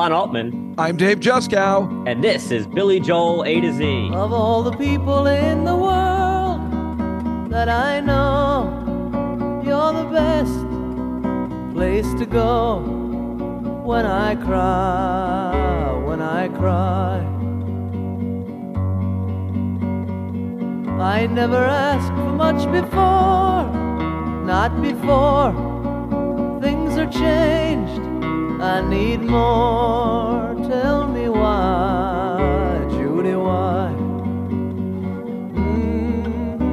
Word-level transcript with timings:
Alon 0.00 0.12
Altman, 0.12 0.74
I'm 0.78 0.96
Dave 0.96 1.20
Juskow. 1.20 2.08
and 2.08 2.24
this 2.24 2.50
is 2.50 2.66
Billy 2.66 3.00
Joel 3.00 3.44
A 3.44 3.60
to 3.60 3.70
Z. 3.70 4.08
Of 4.14 4.32
all 4.32 4.62
the 4.62 4.72
people 4.72 5.26
in 5.26 5.64
the 5.64 5.76
world 5.76 7.50
that 7.50 7.68
I 7.68 8.00
know, 8.00 9.62
you're 9.62 9.92
the 9.92 10.08
best 10.08 11.74
place 11.74 12.10
to 12.18 12.24
go 12.24 12.78
when 13.84 14.06
I 14.06 14.36
cry, 14.36 16.02
when 16.06 16.22
I 16.22 16.48
cry. 16.48 17.18
I 20.98 21.26
never 21.26 21.62
asked 21.62 22.08
for 22.14 22.32
much 22.32 22.64
before, 22.72 23.68
not 24.46 24.80
before. 24.80 25.52
Things 26.62 26.96
are 26.96 27.10
changed, 27.10 27.89
I 28.60 28.82
need 28.82 29.22
more. 29.22 30.54
Tell 30.68 31.08
me 31.08 31.30
why, 31.30 32.86
Judy, 32.90 33.34
why? 33.34 33.94
Mm-hmm. 35.54 36.66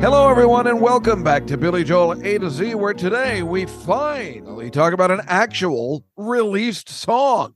Hello, 0.00 0.28
everyone, 0.28 0.66
and 0.66 0.80
welcome 0.80 1.22
back 1.22 1.46
to 1.46 1.56
Billy 1.56 1.84
Joel 1.84 2.20
A 2.26 2.38
to 2.38 2.50
Z, 2.50 2.74
where 2.74 2.92
today 2.92 3.44
we 3.44 3.66
finally 3.66 4.68
talk 4.68 4.92
about 4.92 5.12
an 5.12 5.20
actual 5.28 6.04
released 6.16 6.88
song. 6.88 7.54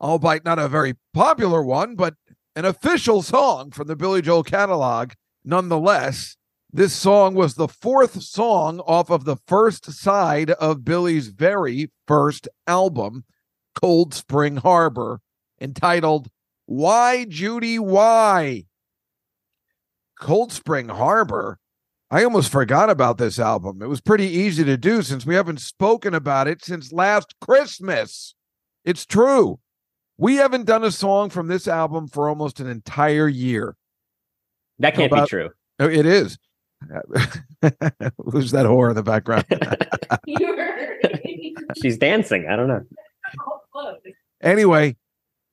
Albeit 0.00 0.46
not 0.46 0.58
a 0.58 0.68
very 0.68 0.94
popular 1.12 1.62
one, 1.62 1.96
but 1.96 2.14
an 2.56 2.64
official 2.64 3.20
song 3.20 3.72
from 3.72 3.88
the 3.88 3.96
Billy 3.96 4.22
Joel 4.22 4.42
catalog 4.42 5.12
nonetheless. 5.44 6.38
This 6.70 6.92
song 6.92 7.34
was 7.34 7.54
the 7.54 7.68
fourth 7.68 8.22
song 8.22 8.80
off 8.80 9.08
of 9.10 9.24
the 9.24 9.36
first 9.46 9.90
side 9.90 10.50
of 10.50 10.84
Billy's 10.84 11.28
very 11.28 11.90
first 12.06 12.46
album, 12.66 13.24
Cold 13.80 14.12
Spring 14.12 14.56
Harbor, 14.56 15.20
entitled 15.60 16.28
Why 16.66 17.24
Judy 17.24 17.78
Why? 17.78 18.64
Cold 20.20 20.52
Spring 20.52 20.88
Harbor. 20.88 21.58
I 22.10 22.24
almost 22.24 22.50
forgot 22.52 22.90
about 22.90 23.16
this 23.18 23.38
album. 23.38 23.80
It 23.82 23.86
was 23.88 24.00
pretty 24.00 24.26
easy 24.26 24.64
to 24.64 24.76
do 24.76 25.02
since 25.02 25.24
we 25.24 25.34
haven't 25.34 25.60
spoken 25.60 26.14
about 26.14 26.48
it 26.48 26.62
since 26.64 26.92
last 26.92 27.34
Christmas. 27.40 28.34
It's 28.84 29.06
true. 29.06 29.58
We 30.18 30.36
haven't 30.36 30.64
done 30.66 30.84
a 30.84 30.90
song 30.90 31.30
from 31.30 31.48
this 31.48 31.68
album 31.68 32.08
for 32.08 32.28
almost 32.28 32.60
an 32.60 32.66
entire 32.66 33.28
year. 33.28 33.76
That 34.80 34.94
can't 34.94 35.10
about- 35.10 35.26
be 35.26 35.30
true. 35.30 35.50
Oh, 35.80 35.88
It 35.88 36.04
is. 36.06 36.38
Who's 38.18 38.52
that 38.52 38.66
whore 38.66 38.90
in 38.90 38.96
the 38.96 39.02
background? 39.02 39.44
She's 41.82 41.98
dancing. 41.98 42.46
I 42.48 42.56
don't 42.56 42.68
know. 42.68 42.84
Anyway, 44.42 44.96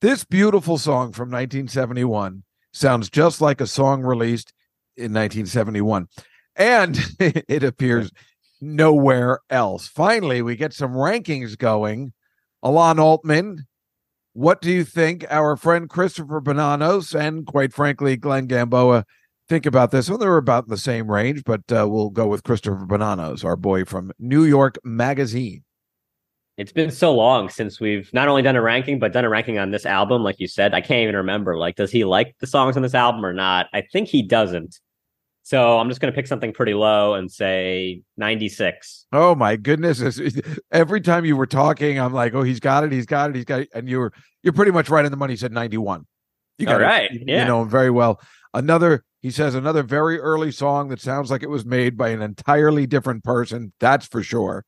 this 0.00 0.24
beautiful 0.24 0.78
song 0.78 1.12
from 1.12 1.30
1971 1.30 2.42
sounds 2.72 3.10
just 3.10 3.40
like 3.40 3.60
a 3.60 3.66
song 3.66 4.02
released 4.02 4.52
in 4.96 5.12
1971. 5.12 6.08
And 6.54 6.98
it 7.20 7.62
appears 7.62 8.10
nowhere 8.60 9.40
else. 9.50 9.88
Finally, 9.88 10.42
we 10.42 10.56
get 10.56 10.72
some 10.72 10.92
rankings 10.92 11.58
going. 11.58 12.12
Alon 12.62 12.98
Altman, 12.98 13.66
what 14.32 14.60
do 14.60 14.70
you 14.70 14.84
think 14.84 15.24
our 15.30 15.56
friend 15.56 15.88
Christopher 15.88 16.40
Bonanos 16.40 17.18
and 17.18 17.46
quite 17.46 17.72
frankly 17.72 18.16
Glenn 18.16 18.46
Gamboa 18.46 19.04
think 19.48 19.66
about 19.66 19.90
this? 19.90 20.08
Well, 20.08 20.18
they're 20.18 20.36
about 20.36 20.64
in 20.64 20.70
the 20.70 20.76
same 20.76 21.10
range, 21.10 21.44
but 21.44 21.60
uh, 21.72 21.86
we'll 21.88 22.10
go 22.10 22.26
with 22.26 22.42
Christopher 22.42 22.86
Bonanos, 22.86 23.44
our 23.44 23.56
boy 23.56 23.84
from 23.84 24.12
New 24.18 24.44
York 24.44 24.78
Magazine. 24.84 25.62
It's 26.56 26.72
been 26.72 26.90
so 26.90 27.14
long 27.14 27.50
since 27.50 27.80
we've 27.80 28.10
not 28.14 28.28
only 28.28 28.40
done 28.40 28.56
a 28.56 28.62
ranking, 28.62 28.98
but 28.98 29.12
done 29.12 29.26
a 29.26 29.28
ranking 29.28 29.58
on 29.58 29.70
this 29.70 29.84
album. 29.84 30.22
Like 30.22 30.40
you 30.40 30.48
said, 30.48 30.72
I 30.72 30.80
can't 30.80 31.02
even 31.02 31.16
remember. 31.16 31.58
Like, 31.58 31.76
does 31.76 31.90
he 31.90 32.04
like 32.04 32.34
the 32.40 32.46
songs 32.46 32.76
on 32.76 32.82
this 32.82 32.94
album 32.94 33.24
or 33.26 33.34
not? 33.34 33.66
I 33.74 33.82
think 33.82 34.08
he 34.08 34.22
doesn't. 34.22 34.80
So 35.42 35.78
I'm 35.78 35.88
just 35.88 36.00
going 36.00 36.12
to 36.12 36.16
pick 36.16 36.26
something 36.26 36.52
pretty 36.52 36.74
low 36.74 37.14
and 37.14 37.30
say 37.30 38.02
96. 38.16 39.06
Oh 39.12 39.36
my 39.36 39.54
goodness! 39.54 40.18
Every 40.72 41.00
time 41.00 41.24
you 41.24 41.36
were 41.36 41.46
talking, 41.46 42.00
I'm 42.00 42.12
like, 42.12 42.34
"Oh, 42.34 42.42
he's 42.42 42.58
got 42.58 42.82
it, 42.82 42.90
he's 42.90 43.06
got 43.06 43.30
it, 43.30 43.36
he's 43.36 43.44
got 43.44 43.60
it," 43.60 43.68
and 43.72 43.88
you 43.88 44.00
were 44.00 44.12
you're 44.42 44.52
pretty 44.52 44.72
much 44.72 44.88
right 44.88 45.04
in 45.04 45.12
the 45.12 45.16
money. 45.16 45.34
You 45.34 45.36
said 45.36 45.52
91. 45.52 46.04
You 46.58 46.66
got 46.66 46.80
right, 46.80 47.04
it. 47.04 47.12
You, 47.12 47.24
yeah. 47.28 47.42
you 47.42 47.44
know 47.44 47.62
him 47.62 47.68
very 47.68 47.90
well. 47.90 48.20
Another, 48.56 49.04
he 49.20 49.30
says, 49.30 49.54
another 49.54 49.82
very 49.82 50.18
early 50.18 50.50
song 50.50 50.88
that 50.88 50.98
sounds 50.98 51.30
like 51.30 51.42
it 51.42 51.50
was 51.50 51.66
made 51.66 51.94
by 51.94 52.08
an 52.08 52.22
entirely 52.22 52.86
different 52.86 53.22
person. 53.22 53.74
That's 53.80 54.06
for 54.06 54.22
sure. 54.22 54.64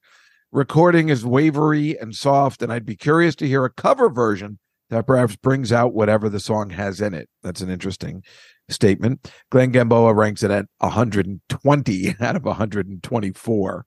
Recording 0.53 1.09
is 1.09 1.25
wavery 1.25 1.99
and 1.99 2.15
soft, 2.15 2.61
and 2.61 2.71
I'd 2.71 2.85
be 2.85 2.97
curious 2.97 3.35
to 3.37 3.49
hear 3.49 3.65
a 3.65 3.71
cover 3.71 4.11
version 4.11 4.59
that 4.91 5.07
perhaps 5.07 5.37
brings 5.37 5.73
out 5.73 5.95
whatever 5.95 6.29
the 6.29 6.39
song 6.39 6.69
has 6.69 7.01
in 7.01 7.15
it. 7.15 7.31
That's 7.43 7.63
an 7.63 7.71
interesting 7.71 8.23
statement. 8.69 9.33
Glenn 9.51 9.73
Gamboa 9.73 10.13
ranks 10.13 10.43
it 10.43 10.51
at 10.51 10.67
120 10.81 12.17
out 12.21 12.37
of 12.37 12.45
124. 12.45 13.87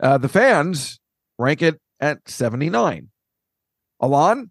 Uh, 0.00 0.18
the 0.18 0.28
fans 0.30 1.00
rank 1.38 1.60
it 1.60 1.78
at 2.00 2.26
79. 2.26 3.10
Alon, 4.00 4.50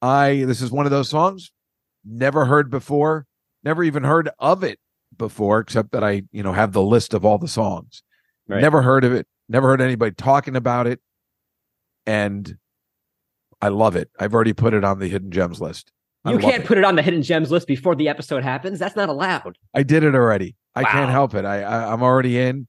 I 0.00 0.44
this 0.46 0.62
is 0.62 0.70
one 0.70 0.86
of 0.86 0.92
those 0.92 1.08
songs 1.08 1.50
never 2.04 2.44
heard 2.44 2.70
before, 2.70 3.26
never 3.64 3.82
even 3.82 4.04
heard 4.04 4.30
of 4.38 4.62
it 4.62 4.78
before, 5.16 5.60
except 5.60 5.92
that 5.92 6.04
I, 6.04 6.22
you 6.32 6.42
know, 6.42 6.52
have 6.52 6.72
the 6.72 6.82
list 6.82 7.14
of 7.14 7.24
all 7.24 7.38
the 7.38 7.48
songs. 7.48 8.02
Right. 8.48 8.60
Never 8.60 8.82
heard 8.82 9.04
of 9.04 9.12
it, 9.12 9.26
never 9.48 9.68
heard 9.68 9.80
anybody 9.80 10.12
talking 10.14 10.56
about 10.56 10.86
it. 10.86 11.00
And 12.06 12.56
I 13.62 13.68
love 13.68 13.96
it. 13.96 14.10
I've 14.20 14.34
already 14.34 14.52
put 14.52 14.74
it 14.74 14.84
on 14.84 14.98
the 14.98 15.08
hidden 15.08 15.30
gems 15.30 15.60
list. 15.60 15.90
I 16.24 16.32
You 16.32 16.38
can't 16.38 16.62
it. 16.64 16.66
put 16.66 16.76
it 16.78 16.84
on 16.84 16.96
the 16.96 17.02
hidden 17.02 17.22
gems 17.22 17.50
list 17.50 17.66
before 17.66 17.94
the 17.94 18.08
episode 18.08 18.42
happens. 18.42 18.78
That's 18.78 18.96
not 18.96 19.08
allowed. 19.08 19.56
I 19.74 19.82
did 19.82 20.04
it 20.04 20.14
already. 20.14 20.56
I 20.74 20.84
can't 20.84 21.10
help 21.10 21.34
it. 21.34 21.44
I, 21.44 21.62
I 21.62 21.92
I'm 21.92 22.02
already 22.02 22.38
in. 22.38 22.66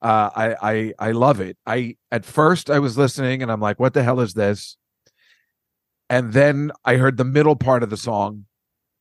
Uh, 0.00 0.30
I 0.34 0.56
I 0.62 0.92
I 1.08 1.10
love 1.10 1.40
it. 1.40 1.58
I 1.66 1.96
at 2.12 2.24
first 2.24 2.70
I 2.70 2.78
was 2.78 2.96
listening 2.96 3.42
and 3.42 3.50
I'm 3.50 3.60
like, 3.60 3.80
what 3.80 3.94
the 3.94 4.02
hell 4.04 4.20
is 4.20 4.34
this? 4.34 4.76
And 6.08 6.32
then 6.32 6.70
I 6.84 6.96
heard 6.96 7.16
the 7.16 7.24
middle 7.24 7.56
part 7.56 7.82
of 7.82 7.90
the 7.90 7.96
song, 7.96 8.46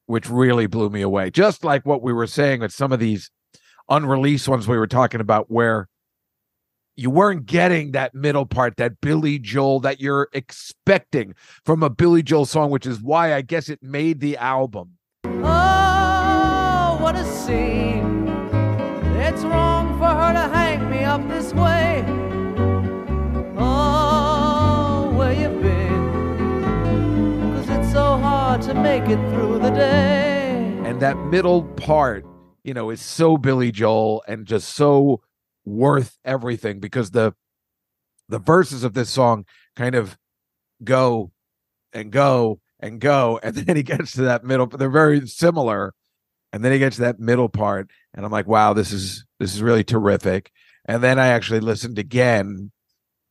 which 0.08 0.30
really 0.30 0.66
blew 0.66 0.90
me 0.90 1.02
away. 1.02 1.30
Just 1.30 1.64
like 1.64 1.86
what 1.86 2.02
we 2.02 2.12
were 2.12 2.28
saying 2.28 2.62
with 2.62 2.74
some 2.74 2.92
of 2.92 3.00
these 3.00 3.30
unreleased 3.90 4.48
ones 4.48 4.68
we 4.68 4.78
were 4.78 4.88
talking 4.88 5.22
about, 5.22 5.52
where 5.52 5.88
you 6.96 7.12
weren't 7.12 7.46
getting 7.46 7.92
that 7.92 8.16
middle 8.16 8.46
part, 8.46 8.78
that 8.78 9.00
Billy 9.02 9.38
Joel 9.38 9.80
that 9.82 10.02
you're 10.02 10.30
expecting 10.34 11.36
from 11.64 11.84
a 11.84 11.90
Billy 11.90 12.24
Joel 12.24 12.46
song, 12.46 12.72
which 12.72 12.88
is 12.88 13.00
why 13.00 13.36
I 13.36 13.42
guess 13.42 13.70
it 13.70 13.84
made 13.84 14.20
the 14.20 14.36
album. 14.38 14.98
Oh, 15.24 16.98
what 17.00 17.16
a 17.16 17.24
scene. 17.24 18.28
It's 19.18 19.44
wrong 19.44 20.00
for 20.00 20.08
her 20.08 20.34
to 20.34 20.48
hang 20.56 20.90
me 20.90 21.04
up 21.04 21.28
this 21.28 21.54
way. 21.54 21.77
Make 29.08 29.18
it 29.18 29.30
through 29.30 29.60
the 29.60 29.70
day. 29.70 30.82
and 30.84 31.02
that 31.02 31.18
middle 31.18 31.64
part 31.64 32.26
you 32.64 32.74
know 32.74 32.90
is 32.90 33.00
so 33.00 33.38
billy 33.38 33.72
joel 33.72 34.22
and 34.28 34.46
just 34.46 34.76
so 34.76 35.22
worth 35.66 36.18
everything 36.26 36.80
because 36.80 37.12
the 37.12 37.34
the 38.28 38.40
verses 38.40 38.84
of 38.84 38.94
this 38.94 39.10
song 39.10 39.46
kind 39.78 39.96
of 39.96 40.18
go 40.84 41.32
and 41.94 42.12
go 42.12 42.60
and 42.80 43.00
go. 43.00 43.40
And 43.44 43.56
then 43.56 43.78
he 43.78 43.84
gets 43.84 44.12
to 44.14 44.24
that 44.24 44.44
middle 44.44 44.68
they're 44.68 44.90
very 44.90 45.26
similar. 45.26 45.94
And 46.52 46.64
then 46.64 46.72
he 46.72 46.80
gets 46.80 46.98
to 46.98 47.04
that 47.04 47.20
middle 47.20 47.50
part 47.50 47.90
and 48.14 48.26
i'm 48.26 48.32
like 48.32 48.48
wow 48.48 48.74
this 48.74 48.92
is 48.92 49.26
this 49.40 49.56
is 49.56 49.62
really 49.62 49.84
terrific. 49.86 50.52
And 50.86 51.02
then 51.02 51.18
i 51.18 51.28
actually 51.28 51.62
listened 51.62 51.98
again 51.98 52.72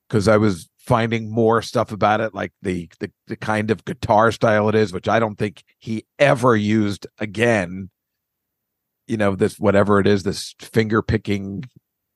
because 0.08 0.26
i 0.26 0.38
was 0.38 0.70
finding 0.86 1.30
more 1.30 1.60
stuff 1.62 1.90
about 1.90 2.20
it 2.20 2.32
like 2.32 2.52
the, 2.62 2.88
the 3.00 3.10
the 3.26 3.36
kind 3.36 3.70
of 3.72 3.84
guitar 3.84 4.30
style 4.30 4.68
it 4.68 4.74
is 4.76 4.92
which 4.92 5.08
i 5.08 5.18
don't 5.18 5.36
think 5.36 5.64
he 5.78 6.04
ever 6.18 6.54
used 6.54 7.06
again 7.18 7.90
you 9.08 9.16
know 9.16 9.34
this 9.34 9.58
whatever 9.58 9.98
it 9.98 10.06
is 10.06 10.22
this 10.22 10.54
finger 10.60 11.02
picking 11.02 11.64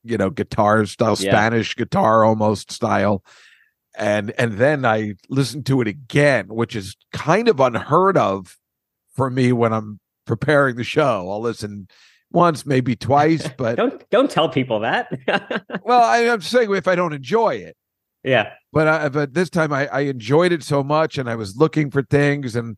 you 0.05 0.17
know 0.17 0.31
guitar 0.31 0.87
style 0.87 1.17
Yeah. 1.19 1.32
spanish 1.32 1.75
guitar 1.76 2.25
almost 2.25 2.70
style 2.70 3.25
and 3.99 4.32
and 4.38 4.52
then 4.58 4.84
i 4.84 5.14
listened 5.28 5.66
to 5.66 5.81
it 5.81 5.88
again 5.88 6.46
which 6.49 6.76
is 6.76 6.96
kind 7.12 7.49
of 7.49 7.58
unheard 7.58 8.16
of 8.16 8.56
for 9.16 9.31
me 9.31 9.52
when 9.52 9.73
i'm 9.73 9.99
preparing 10.26 10.76
the 10.76 10.84
show 10.84 11.28
i'll 11.28 11.40
listen 11.40 11.88
once 12.31 12.64
maybe 12.64 12.94
twice 12.94 13.49
but 13.58 13.76
Don't 13.76 14.08
don't 14.11 14.31
tell 14.31 14.49
people 14.49 14.78
that. 14.81 15.11
well 15.82 16.02
I, 16.05 16.28
i'm 16.28 16.40
saying 16.40 16.73
if 16.75 16.87
i 16.87 16.94
don't 16.94 17.12
enjoy 17.12 17.55
it 17.56 17.76
yeah. 18.25 18.52
but 18.72 18.88
I, 18.88 19.08
but 19.08 19.34
this 19.34 19.50
time 19.50 19.72
I, 19.72 19.87
I 19.88 20.00
enjoyed 20.00 20.52
it 20.52 20.62
so 20.62 20.82
much 20.82 21.19
and 21.19 21.28
I 21.28 21.37
was 21.37 21.56
looking 21.56 21.90
for 21.90 22.02
things 22.02 22.56
and 22.56 22.76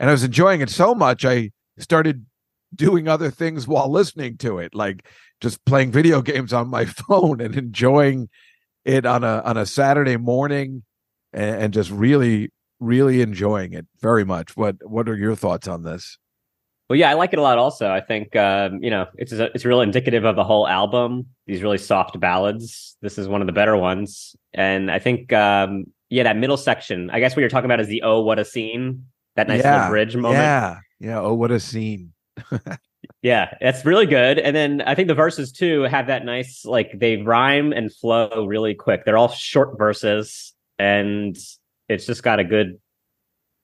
and 0.00 0.10
I 0.10 0.12
was 0.12 0.24
enjoying 0.24 0.60
it 0.60 0.70
so 0.70 0.94
much 0.94 1.24
I 1.24 1.50
started 1.78 2.26
doing 2.74 3.08
other 3.08 3.30
things 3.30 3.68
while 3.68 3.90
listening 3.90 4.36
to 4.38 4.58
it 4.58 4.74
like 4.74 5.06
just 5.40 5.64
playing 5.64 5.92
video 5.92 6.22
games 6.32 6.52
on 6.52 6.68
my 6.68 6.84
phone 6.84 7.40
and 7.40 7.56
enjoying 7.56 8.28
it 8.84 9.06
on 9.06 9.24
a 9.24 9.40
on 9.44 9.56
a 9.56 9.66
Saturday 9.66 10.16
morning 10.16 10.82
and, 11.32 11.62
and 11.62 11.74
just 11.74 11.90
really 11.90 12.50
really 12.80 13.20
enjoying 13.20 13.72
it 13.72 13.86
very 14.00 14.24
much. 14.24 14.56
What 14.56 14.76
what 14.84 15.08
are 15.08 15.16
your 15.16 15.36
thoughts 15.36 15.68
on 15.68 15.82
this? 15.82 16.18
Well, 16.88 16.98
yeah, 16.98 17.10
I 17.10 17.14
like 17.14 17.32
it 17.32 17.38
a 17.38 17.42
lot. 17.42 17.58
Also, 17.58 17.90
I 17.90 18.00
think 18.00 18.36
um, 18.36 18.82
you 18.82 18.90
know 18.90 19.06
it's 19.16 19.32
it's 19.32 19.64
real 19.64 19.80
indicative 19.80 20.24
of 20.24 20.36
the 20.36 20.44
whole 20.44 20.68
album. 20.68 21.26
These 21.46 21.62
really 21.62 21.78
soft 21.78 22.18
ballads. 22.20 22.96
This 23.00 23.18
is 23.18 23.26
one 23.28 23.40
of 23.40 23.46
the 23.46 23.52
better 23.52 23.76
ones, 23.76 24.36
and 24.52 24.90
I 24.90 24.98
think 24.98 25.32
um, 25.32 25.86
yeah, 26.10 26.24
that 26.24 26.36
middle 26.36 26.56
section. 26.56 27.10
I 27.10 27.20
guess 27.20 27.34
what 27.34 27.40
you're 27.40 27.48
talking 27.48 27.66
about 27.66 27.80
is 27.80 27.88
the 27.88 28.02
"Oh, 28.02 28.20
what 28.20 28.38
a 28.38 28.44
scene." 28.44 29.06
That 29.36 29.48
nice 29.48 29.62
Yeah, 29.62 29.74
little 29.74 29.90
bridge 29.90 30.14
moment. 30.14 30.42
Yeah, 30.42 30.78
yeah. 31.00 31.20
Oh, 31.20 31.34
what 31.34 31.50
a 31.50 31.58
scene! 31.58 32.12
Yeah, 33.22 33.54
that's 33.58 33.86
really 33.86 34.04
good. 34.04 34.38
And 34.38 34.54
then 34.54 34.82
I 34.82 34.94
think 34.94 35.08
the 35.08 35.14
verses 35.14 35.50
too 35.50 35.82
have 35.84 36.08
that 36.08 36.26
nice 36.26 36.62
like 36.66 36.98
they 36.98 37.16
rhyme 37.16 37.72
and 37.72 37.90
flow 37.90 38.44
really 38.46 38.74
quick. 38.74 39.06
They're 39.06 39.16
all 39.16 39.30
short 39.30 39.78
verses, 39.78 40.52
and 40.78 41.34
it's 41.88 42.04
just 42.04 42.22
got 42.22 42.38
a 42.38 42.44
good 42.44 42.78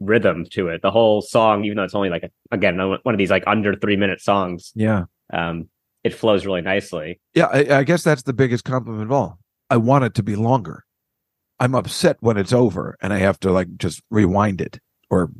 rhythm 0.00 0.46
to 0.50 0.68
it. 0.68 0.82
The 0.82 0.90
whole 0.90 1.20
song, 1.22 1.64
even 1.64 1.76
though 1.76 1.84
it's 1.84 1.94
only 1.94 2.10
like 2.10 2.22
a, 2.24 2.30
again 2.50 2.78
one 2.78 3.14
of 3.14 3.18
these 3.18 3.30
like 3.30 3.44
under 3.46 3.74
three 3.76 3.96
minute 3.96 4.20
songs, 4.20 4.72
Yeah, 4.74 5.04
um, 5.32 5.68
it 6.02 6.14
flows 6.14 6.44
really 6.46 6.62
nicely. 6.62 7.20
yeah. 7.34 7.46
I, 7.46 7.78
I 7.78 7.84
guess 7.84 8.02
that's 8.02 8.22
the 8.22 8.32
biggest 8.32 8.64
compliment 8.64 9.04
of 9.04 9.12
all. 9.12 9.38
I 9.68 9.76
want 9.76 10.04
it 10.04 10.14
to 10.14 10.22
be 10.22 10.34
longer. 10.36 10.84
I'm 11.58 11.74
upset 11.74 12.16
when 12.20 12.36
it's 12.38 12.52
over 12.54 12.96
and 13.02 13.12
I 13.12 13.18
have 13.18 13.38
to 13.40 13.52
like 13.52 13.68
just 13.76 14.02
rewind 14.10 14.60
it, 14.60 14.78
or 15.10 15.30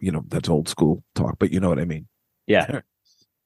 you 0.00 0.10
know, 0.10 0.24
that's 0.28 0.48
old 0.48 0.68
school 0.68 1.04
talk, 1.14 1.36
but 1.38 1.52
you 1.52 1.60
know 1.60 1.68
what 1.68 1.78
I 1.78 1.84
mean. 1.84 2.08
Yeah. 2.46 2.80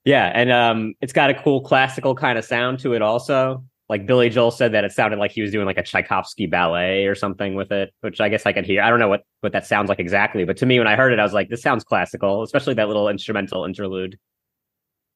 Yeah. 0.05 0.31
And 0.33 0.53
um 0.53 0.95
it's 1.01 1.13
got 1.13 1.31
a 1.31 1.35
cool 1.35 1.61
classical 1.63 2.15
kind 2.15 2.39
of 2.39 2.45
sound 2.45 2.79
to 2.79 2.95
it 2.95 3.03
also. 3.03 3.65
Like 3.89 4.07
Billy 4.07 4.29
Joel 4.29 4.51
said 4.51 4.73
that 4.73 4.85
it 4.85 4.93
sounded 4.93 5.19
like 5.21 5.31
he 5.31 5.43
was 5.43 5.53
doing 5.53 5.65
like 5.65 5.79
a 5.79 5.83
Tchaikovsky 5.83 6.47
ballet 6.47 7.07
or 7.07 7.15
something 7.15 7.55
with 7.55 7.71
it, 7.71 7.93
which 8.01 8.21
I 8.21 8.29
guess 8.29 8.45
I 8.45 8.53
could 8.53 8.67
hear. 8.67 8.83
I 8.83 8.91
don't 8.91 8.99
know 8.99 9.09
what 9.09 9.23
what 9.41 9.53
that 9.53 9.67
sounds 9.67 9.89
like 9.89 10.01
exactly, 10.01 10.45
but 10.45 10.57
to 10.59 10.67
me 10.67 10.79
when 10.79 10.89
I 10.89 10.97
heard 10.97 11.13
it, 11.13 11.21
I 11.21 11.23
was 11.23 11.33
like, 11.33 11.49
this 11.49 11.63
sounds 11.63 11.85
classical, 11.85 12.43
especially 12.43 12.75
that 12.75 12.89
little 12.89 13.09
instrumental 13.09 13.65
interlude. 13.65 14.19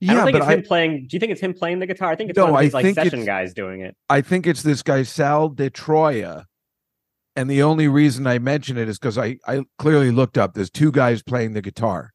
I 0.08 0.14
don't 0.14 0.24
think 0.24 0.38
but 0.38 0.42
it's 0.42 0.50
him 0.50 0.62
playing. 0.62 1.06
Do 1.08 1.16
you 1.16 1.20
think 1.20 1.32
it's 1.32 1.40
him 1.40 1.52
playing 1.52 1.80
the 1.80 1.86
guitar? 1.86 2.10
I 2.10 2.16
think 2.16 2.30
it's 2.30 2.36
No, 2.36 2.44
one 2.44 2.50
of 2.52 2.56
I 2.56 2.62
these 2.62 2.74
like 2.74 2.84
think 2.84 2.94
session 2.94 3.24
guys 3.24 3.52
doing 3.52 3.82
it. 3.82 3.96
I 4.08 4.22
think 4.22 4.46
it's 4.46 4.62
this 4.62 4.82
guy 4.82 5.02
Sal 5.02 5.50
DiTroia. 5.50 6.44
And 7.36 7.50
the 7.50 7.62
only 7.62 7.86
reason 7.86 8.26
I 8.26 8.38
mention 8.38 8.76
it 8.76 8.88
is 8.88 8.98
because 8.98 9.18
I, 9.18 9.36
I 9.46 9.64
clearly 9.78 10.10
looked 10.10 10.38
up 10.38 10.54
there's 10.54 10.70
two 10.70 10.90
guys 10.90 11.22
playing 11.22 11.52
the 11.52 11.62
guitar. 11.62 12.12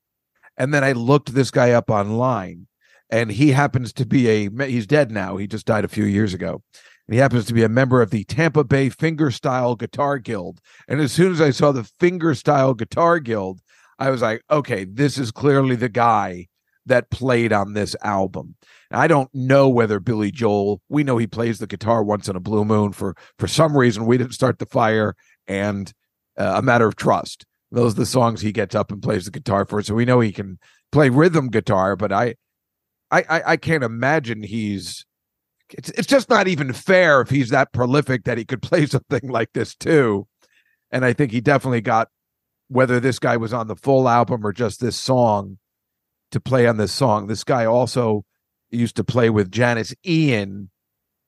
And 0.57 0.73
then 0.73 0.83
I 0.83 0.93
looked 0.93 1.33
this 1.33 1.51
guy 1.51 1.71
up 1.71 1.89
online, 1.89 2.67
and 3.09 3.31
he 3.31 3.51
happens 3.51 3.93
to 3.93 4.05
be 4.05 4.27
a 4.29 4.49
he's 4.67 4.87
dead 4.87 5.11
now. 5.11 5.37
He 5.37 5.47
just 5.47 5.65
died 5.65 5.85
a 5.85 5.89
few 5.89 6.05
years 6.05 6.33
ago. 6.33 6.61
And 7.07 7.13
he 7.13 7.19
happens 7.19 7.45
to 7.45 7.53
be 7.53 7.63
a 7.63 7.69
member 7.69 8.01
of 8.01 8.09
the 8.09 8.23
Tampa 8.23 8.63
Bay 8.63 8.89
Fingerstyle 8.89 9.77
Guitar 9.77 10.17
Guild. 10.17 10.59
And 10.87 10.99
as 10.99 11.11
soon 11.11 11.31
as 11.31 11.39
I 11.39 11.51
saw 11.51 11.71
the 11.71 11.87
Fingerstyle 11.99 12.75
Guitar 12.75 13.19
Guild, 13.19 13.61
I 13.99 14.09
was 14.09 14.23
like, 14.23 14.41
okay, 14.49 14.85
this 14.85 15.17
is 15.17 15.31
clearly 15.31 15.75
the 15.75 15.89
guy 15.89 16.47
that 16.87 17.11
played 17.11 17.53
on 17.53 17.73
this 17.73 17.95
album. 18.03 18.55
I 18.91 19.07
don't 19.07 19.33
know 19.33 19.67
whether 19.69 19.99
Billy 19.99 20.31
Joel, 20.31 20.81
we 20.89 21.03
know 21.03 21.17
he 21.17 21.27
plays 21.27 21.59
the 21.59 21.67
guitar 21.67 22.03
once 22.03 22.29
in 22.29 22.35
a 22.35 22.39
blue 22.39 22.65
moon 22.65 22.91
for 22.91 23.15
for 23.37 23.47
some 23.47 23.75
reason 23.75 24.05
we 24.05 24.17
didn't 24.17 24.33
start 24.33 24.59
the 24.59 24.65
fire 24.65 25.15
and 25.47 25.91
uh, 26.37 26.53
a 26.55 26.61
matter 26.61 26.87
of 26.87 26.95
trust. 26.95 27.45
Those 27.71 27.93
are 27.93 27.97
the 27.97 28.05
songs 28.05 28.41
he 28.41 28.51
gets 28.51 28.75
up 28.75 28.91
and 28.91 29.01
plays 29.01 29.25
the 29.25 29.31
guitar 29.31 29.65
for. 29.65 29.81
So 29.81 29.95
we 29.95 30.05
know 30.05 30.19
he 30.19 30.31
can 30.31 30.59
play 30.91 31.09
rhythm 31.09 31.49
guitar, 31.49 31.95
but 31.95 32.11
I 32.11 32.35
I 33.15 33.37
I, 33.37 33.51
I 33.51 33.57
can't 33.57 33.83
imagine 33.83 34.43
he's 34.43 35.05
it's 35.69 35.89
it's 35.91 36.07
just 36.07 36.29
not 36.29 36.47
even 36.47 36.73
fair 36.73 37.21
if 37.21 37.29
he's 37.29 37.49
that 37.49 37.73
prolific 37.73 38.25
that 38.25 38.37
he 38.37 38.45
could 38.45 38.61
play 38.69 38.85
something 38.85 39.29
like 39.29 39.53
this 39.53 39.75
too. 39.75 40.27
And 40.91 41.03
I 41.03 41.13
think 41.13 41.31
he 41.31 41.41
definitely 41.41 41.81
got 41.81 42.09
whether 42.67 42.99
this 42.99 43.19
guy 43.19 43.37
was 43.37 43.53
on 43.53 43.67
the 43.67 43.75
full 43.75 44.07
album 44.09 44.45
or 44.45 44.51
just 44.51 44.79
this 44.79 44.95
song 44.95 45.57
to 46.31 46.39
play 46.39 46.67
on 46.67 46.77
this 46.77 46.91
song. 46.91 47.27
This 47.27 47.43
guy 47.43 47.65
also 47.65 48.25
used 48.71 48.95
to 48.95 49.03
play 49.03 49.29
with 49.29 49.51
Janis 49.51 49.93
Ian. 50.05 50.69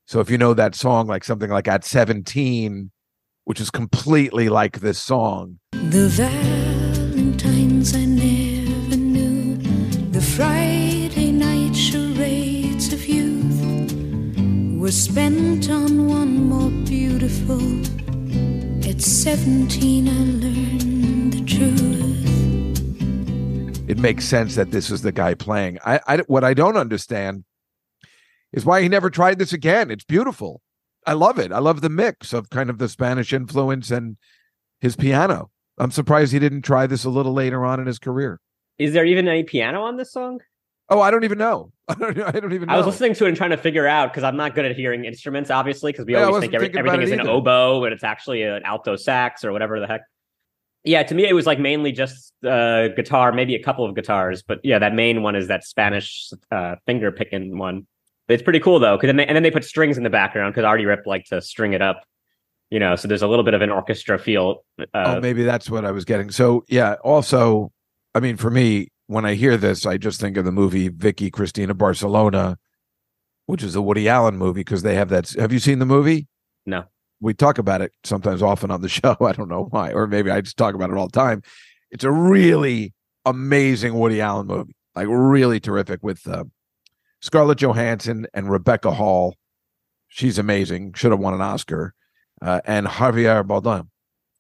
So 0.06 0.20
if 0.20 0.30
you 0.30 0.38
know 0.38 0.54
that 0.54 0.74
song, 0.74 1.08
like 1.08 1.24
something 1.24 1.50
like 1.50 1.68
at 1.68 1.84
17, 1.84 2.92
which 3.44 3.60
is 3.60 3.70
completely 3.70 4.50
like 4.50 4.80
this 4.80 5.00
song. 5.00 5.60
The 5.72 6.08
Valentines 6.10 7.96
I 7.96 8.17
were 14.88 14.92
spent 14.92 15.70
on 15.70 16.08
one 16.08 16.48
more 16.48 16.70
beautiful. 16.86 17.60
At 18.90 19.02
17, 19.02 20.08
I 20.08 20.12
learned 20.12 21.34
the 21.34 21.44
truth. 21.44 22.30
It 23.90 23.98
makes 23.98 24.24
sense 24.24 24.56
that 24.56 24.72
this 24.72 24.90
is 24.90 25.02
the 25.02 25.12
guy 25.12 25.34
playing. 25.34 25.80
I, 25.86 26.00
I 26.08 26.18
what 26.28 26.46
I 26.46 26.54
don't 26.54 26.78
understand 26.78 27.44
is 28.54 28.64
why 28.64 28.82
he 28.82 28.88
never 28.88 29.10
tried 29.10 29.40
this 29.40 29.52
again. 29.52 29.92
It's 29.92 30.06
beautiful. 30.06 30.62
I 31.06 31.12
love 31.12 31.38
it. 31.38 31.52
I 31.52 31.60
love 31.60 31.82
the 31.82 31.90
mix 31.90 32.32
of 32.32 32.50
kind 32.50 32.70
of 32.70 32.78
the 32.78 32.88
Spanish 32.88 33.34
influence 33.34 33.92
and 33.92 34.16
his 34.80 34.96
piano. 34.96 35.52
I'm 35.78 35.92
surprised 35.92 36.32
he 36.32 36.40
didn't 36.40 36.62
try 36.62 36.88
this 36.88 37.04
a 37.04 37.10
little 37.10 37.34
later 37.34 37.66
on 37.66 37.82
in 37.82 37.88
his 37.88 38.00
career. 38.00 38.40
Is 38.78 38.94
there 38.94 39.04
even 39.04 39.28
any 39.28 39.44
piano 39.44 39.82
on 39.82 39.98
this 39.98 40.14
song? 40.14 40.40
Oh, 40.90 41.02
I 41.02 41.12
don't 41.12 41.24
even 41.24 41.38
know. 41.38 41.72
I 41.88 41.94
don't, 41.96 42.20
I 42.22 42.32
don't 42.32 42.54
even 42.54 42.68
know. 42.68 42.74
I 42.74 42.78
was 42.78 42.86
listening 42.86 43.14
to 43.16 43.26
it 43.26 43.30
and 43.30 43.38
trying 43.38 43.50
to 43.52 43.58
figure 43.58 43.88
out 43.88 44.12
because 44.12 44.24
I'm 44.24 44.38
not 44.38 44.56
good 44.56 44.66
at 44.66 44.76
hearing 44.76 45.06
instruments, 45.06 45.50
obviously, 45.50 45.92
because 45.92 46.06
we 46.06 46.14
Yeah, 46.14 46.24
always 46.24 46.42
think 46.42 46.54
every, 46.54 46.76
everything 46.76 47.02
is 47.02 47.12
it 47.12 47.20
an 47.20 47.28
oboe, 47.28 47.82
but 47.82 47.92
it's 47.92 48.04
actually 48.04 48.44
an 48.44 48.64
alto 48.64 48.96
sax 48.96 49.44
or 49.44 49.52
whatever 49.52 49.80
the 49.80 49.88
heck. 49.88 50.02
Yeah, 50.84 51.04
to 51.04 51.16
me, 51.16 51.26
it 51.28 51.34
was 51.34 51.46
like 51.46 51.60
mainly 51.60 51.92
just 51.92 52.34
uh, 52.46 52.90
guitar, 52.90 53.34
maybe 53.34 53.56
a 53.56 53.64
couple 53.64 53.84
of 53.84 53.96
guitars, 53.96 54.42
but 54.44 54.60
yeah, 54.64 54.80
that 54.80 54.94
main 54.94 55.22
one 55.22 55.36
is 55.36 55.48
that 55.48 55.66
Spanish 55.66 56.32
uh, 56.52 56.76
finger 56.86 57.12
picking 57.12 57.58
one. 57.58 57.88
It's 58.30 58.44
pretty 58.44 58.60
cool 58.60 58.80
though, 58.80 58.96
because 58.96 59.08
then 59.08 59.18
they, 59.18 59.26
and 59.26 59.36
then 59.36 59.44
they 59.44 59.52
put 59.52 59.66
strings 59.66 59.98
in 59.98 60.04
the 60.04 60.10
background 60.10 60.54
because 60.54 60.66
Artie 60.66 60.86
Ripp 60.86 61.06
liked 61.06 61.30
to 61.30 61.42
string 61.42 61.74
it 61.74 61.82
up, 61.82 62.04
you 62.70 62.80
know. 62.80 62.96
So 62.96 63.08
there's 63.08 63.22
a 63.22 63.28
little 63.28 63.44
bit 63.44 63.54
of 63.54 63.62
an 63.62 63.70
orchestra 63.70 64.18
feel. 64.18 64.64
Uh, 64.80 64.86
oh, 64.94 65.22
maybe 65.22 65.44
that's 65.44 65.70
what 65.70 65.84
I 65.84 65.92
was 65.92 66.06
getting. 66.06 66.32
So 66.32 66.64
yeah, 66.70 66.96
also, 67.04 67.72
I 68.16 68.20
mean, 68.20 68.38
for 68.38 68.50
me, 68.50 68.90
when 69.08 69.26
I 69.26 69.34
hear 69.34 69.58
this, 69.58 69.86
I 69.86 69.98
just 69.98 70.20
think 70.22 70.38
of 70.38 70.46
the 70.46 70.52
movie 70.52 70.90
Vicky 70.90 71.32
Cristina 71.32 71.74
Barcelona, 71.74 72.58
which 73.46 73.64
is 73.64 73.76
a 73.76 73.82
Woody 73.82 74.08
Allen 74.08 74.38
movie 74.38 74.60
because 74.62 74.84
they 74.84 74.96
have 74.96 75.10
that. 75.10 75.30
Have 75.32 75.52
you 75.52 75.60
seen 75.60 75.80
the 75.80 75.86
movie? 75.86 76.28
No. 76.66 76.84
We 77.20 77.34
talk 77.34 77.58
about 77.58 77.82
it 77.82 77.94
sometimes 78.04 78.44
often 78.44 78.70
on 78.70 78.82
the 78.82 78.90
show. 78.90 79.18
I 79.20 79.32
don't 79.32 79.50
know 79.50 79.68
why, 79.72 79.92
or 79.92 80.08
maybe 80.08 80.30
I 80.30 80.42
just 80.42 80.58
talk 80.58 80.76
about 80.76 80.90
it 80.90 80.98
all 80.98 81.08
the 81.08 81.20
time. 81.20 81.42
It's 81.90 82.04
a 82.04 82.12
really 82.12 82.94
amazing 83.26 83.94
Woody 83.94 84.22
Allen 84.22 84.48
movie, 84.48 84.76
like 84.96 85.08
really 85.10 85.60
terrific 85.60 86.04
with 86.04 86.28
uh, 86.28 86.44
Scarlett 87.22 87.60
Johansson 87.60 88.28
and 88.34 88.52
Rebecca 88.52 88.92
Hall. 88.92 89.36
She's 90.10 90.38
amazing. 90.38 90.94
Should 90.94 91.12
have 91.12 91.20
won 91.20 91.34
an 91.34 91.42
Oscar. 91.42 91.94
Uh, 92.42 92.62
and 92.66 92.86
Javier 92.86 93.44
Bardem 93.44 93.88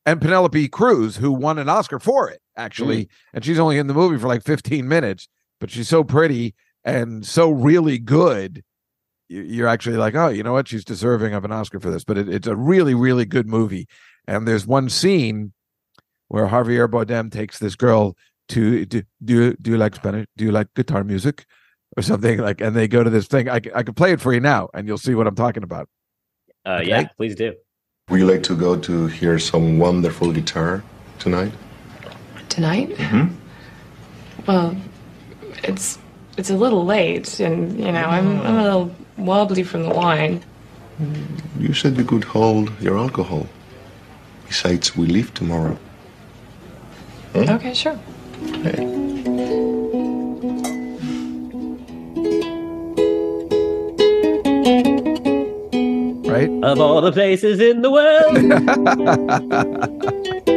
and 0.07 0.19
Penelope 0.21 0.67
Cruz, 0.69 1.17
who 1.17 1.31
won 1.31 1.59
an 1.59 1.69
Oscar 1.69 1.99
for 1.99 2.29
it, 2.29 2.39
actually. 2.55 3.09
And 3.33 3.45
she's 3.45 3.59
only 3.59 3.77
in 3.77 3.85
the 3.87 3.93
movie 3.93 4.17
for 4.17 4.27
like 4.27 4.41
15 4.43 4.87
minutes, 4.87 5.27
but 5.59 5.69
she's 5.69 5.87
so 5.89 6.03
pretty 6.03 6.55
and 6.83 7.25
so 7.25 7.51
really 7.51 7.99
good. 7.99 8.63
you- 9.29 9.41
You're 9.43 9.67
actually 9.67 9.97
like, 9.97 10.15
oh, 10.15 10.29
you 10.29 10.41
know 10.41 10.53
what? 10.53 10.67
She's 10.67 10.85
deserving 10.85 11.33
of 11.33 11.43
an 11.45 11.51
Oscar 11.51 11.79
for 11.79 11.91
this. 11.91 12.03
But 12.05 12.17
it, 12.17 12.29
it's 12.29 12.47
a 12.47 12.55
really, 12.55 12.95
really 12.95 13.25
good 13.25 13.47
movie. 13.47 13.87
And 14.27 14.47
there's 14.47 14.65
one 14.65 14.89
scene 14.89 15.53
where 16.29 16.47
Javier 16.47 16.87
Bardem 16.87 17.31
takes 17.31 17.59
this 17.59 17.75
girl 17.75 18.15
to 18.49 18.85
do 18.85 19.03
do 19.23 19.33
you, 19.33 19.53
do 19.61 19.71
you 19.71 19.77
like 19.77 19.95
Spanish? 19.95 20.25
Do 20.37 20.45
you 20.45 20.51
like 20.51 20.73
guitar 20.73 21.03
music 21.03 21.45
or 21.97 22.01
something 22.03 22.39
like? 22.39 22.61
And 22.61 22.73
they 22.75 22.87
go 22.87 23.03
to 23.03 23.09
this 23.09 23.27
thing. 23.27 23.49
I, 23.49 23.55
I 23.75 23.83
can 23.83 23.93
play 23.93 24.13
it 24.13 24.21
for 24.21 24.33
you 24.33 24.39
now, 24.39 24.69
and 24.73 24.87
you'll 24.87 24.97
see 24.97 25.15
what 25.15 25.27
I'm 25.27 25.35
talking 25.35 25.63
about. 25.63 25.89
uh, 26.65 26.79
okay. 26.81 26.89
Yeah, 26.89 27.07
please 27.17 27.35
do. 27.35 27.53
Would 28.09 28.21
you 28.21 28.25
like 28.25 28.43
to 28.43 28.55
go 28.55 28.77
to 28.77 29.07
hear 29.07 29.37
some 29.37 29.79
wonderful 29.79 30.31
guitar 30.31 30.81
tonight? 31.19 31.51
Tonight? 32.47 32.95
Mhm. 32.95 33.31
Well, 34.47 34.77
it's 35.63 35.99
it's 36.37 36.49
a 36.49 36.55
little 36.55 36.85
late, 36.85 37.37
and 37.41 37.77
you 37.77 37.91
know 37.91 38.05
I'm 38.05 38.39
I'm 38.45 38.55
a 38.59 38.63
little 38.63 38.95
wobbly 39.17 39.63
from 39.63 39.83
the 39.83 39.89
wine. 39.89 40.41
You 41.59 41.73
said 41.73 41.97
you 41.97 42.05
could 42.05 42.23
hold 42.23 42.71
your 42.79 42.97
alcohol. 42.97 43.45
Besides, 44.47 44.95
we 44.95 45.07
leave 45.07 45.33
tomorrow. 45.33 45.77
Okay, 47.35 47.73
sure. 47.73 47.99
Hey. 48.63 49.76
Right? 56.37 56.63
Of 56.63 56.79
all 56.79 57.01
the 57.01 57.11
places 57.11 57.59
in 57.59 57.81
the 57.81 57.89
world. 57.89 58.37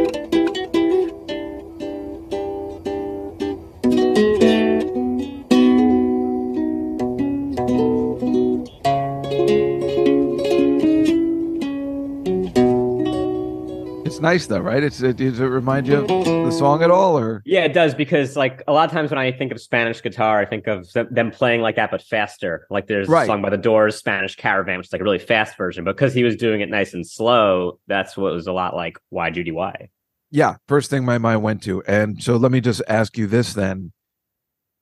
nice 14.31 14.45
though, 14.47 14.59
right? 14.59 14.83
It's 14.83 15.01
it, 15.01 15.17
does 15.17 15.39
it 15.39 15.45
remind 15.45 15.87
you 15.87 15.97
of 15.97 16.07
the 16.07 16.51
song 16.51 16.83
at 16.83 16.89
all, 16.91 17.17
or 17.17 17.41
Yeah, 17.45 17.61
it 17.65 17.73
does 17.73 17.93
because 17.93 18.35
like 18.37 18.63
a 18.67 18.71
lot 18.73 18.85
of 18.85 18.91
times 18.91 19.09
when 19.11 19.17
I 19.17 19.31
think 19.31 19.51
of 19.51 19.59
Spanish 19.59 20.01
guitar, 20.01 20.39
I 20.39 20.45
think 20.45 20.67
of 20.67 20.87
them- 20.93 21.31
playing 21.31 21.61
like 21.61 21.75
that 21.75 21.91
but 21.91 22.01
faster. 22.01 22.65
Like 22.69 22.87
there's 22.87 23.07
Right. 23.09 23.23
a 23.23 23.25
song 23.27 23.41
by 23.41 23.49
the 23.49 23.57
Doors, 23.57 23.95
Spanish 23.97 24.35
Caravan, 24.35 24.77
which 24.77 24.87
is 24.87 24.93
like 24.93 25.01
a 25.01 25.03
really 25.03 25.19
fast 25.19 25.57
version. 25.57 25.83
But 25.83 25.95
because 25.97 26.13
he 26.13 26.23
was 26.23 26.35
doing 26.35 26.61
it 26.61 26.69
nice 26.69 26.93
and 26.93 27.05
slow, 27.05 27.79
that's 27.87 28.15
what 28.15 28.31
was 28.33 28.47
a 28.47 28.53
lot 28.53 28.75
like 28.75 28.97
Why 29.09 29.29
Judy 29.31 29.51
Why. 29.51 29.89
yeah, 30.31 30.55
first 30.67 30.89
thing 30.89 31.03
my 31.03 31.17
mind 31.17 31.43
went 31.43 31.61
to. 31.63 31.83
And 31.83 32.23
so 32.23 32.37
let 32.37 32.51
me 32.51 32.61
just 32.61 32.81
ask 32.87 33.17
you 33.17 33.27
this 33.27 33.53
then: 33.53 33.91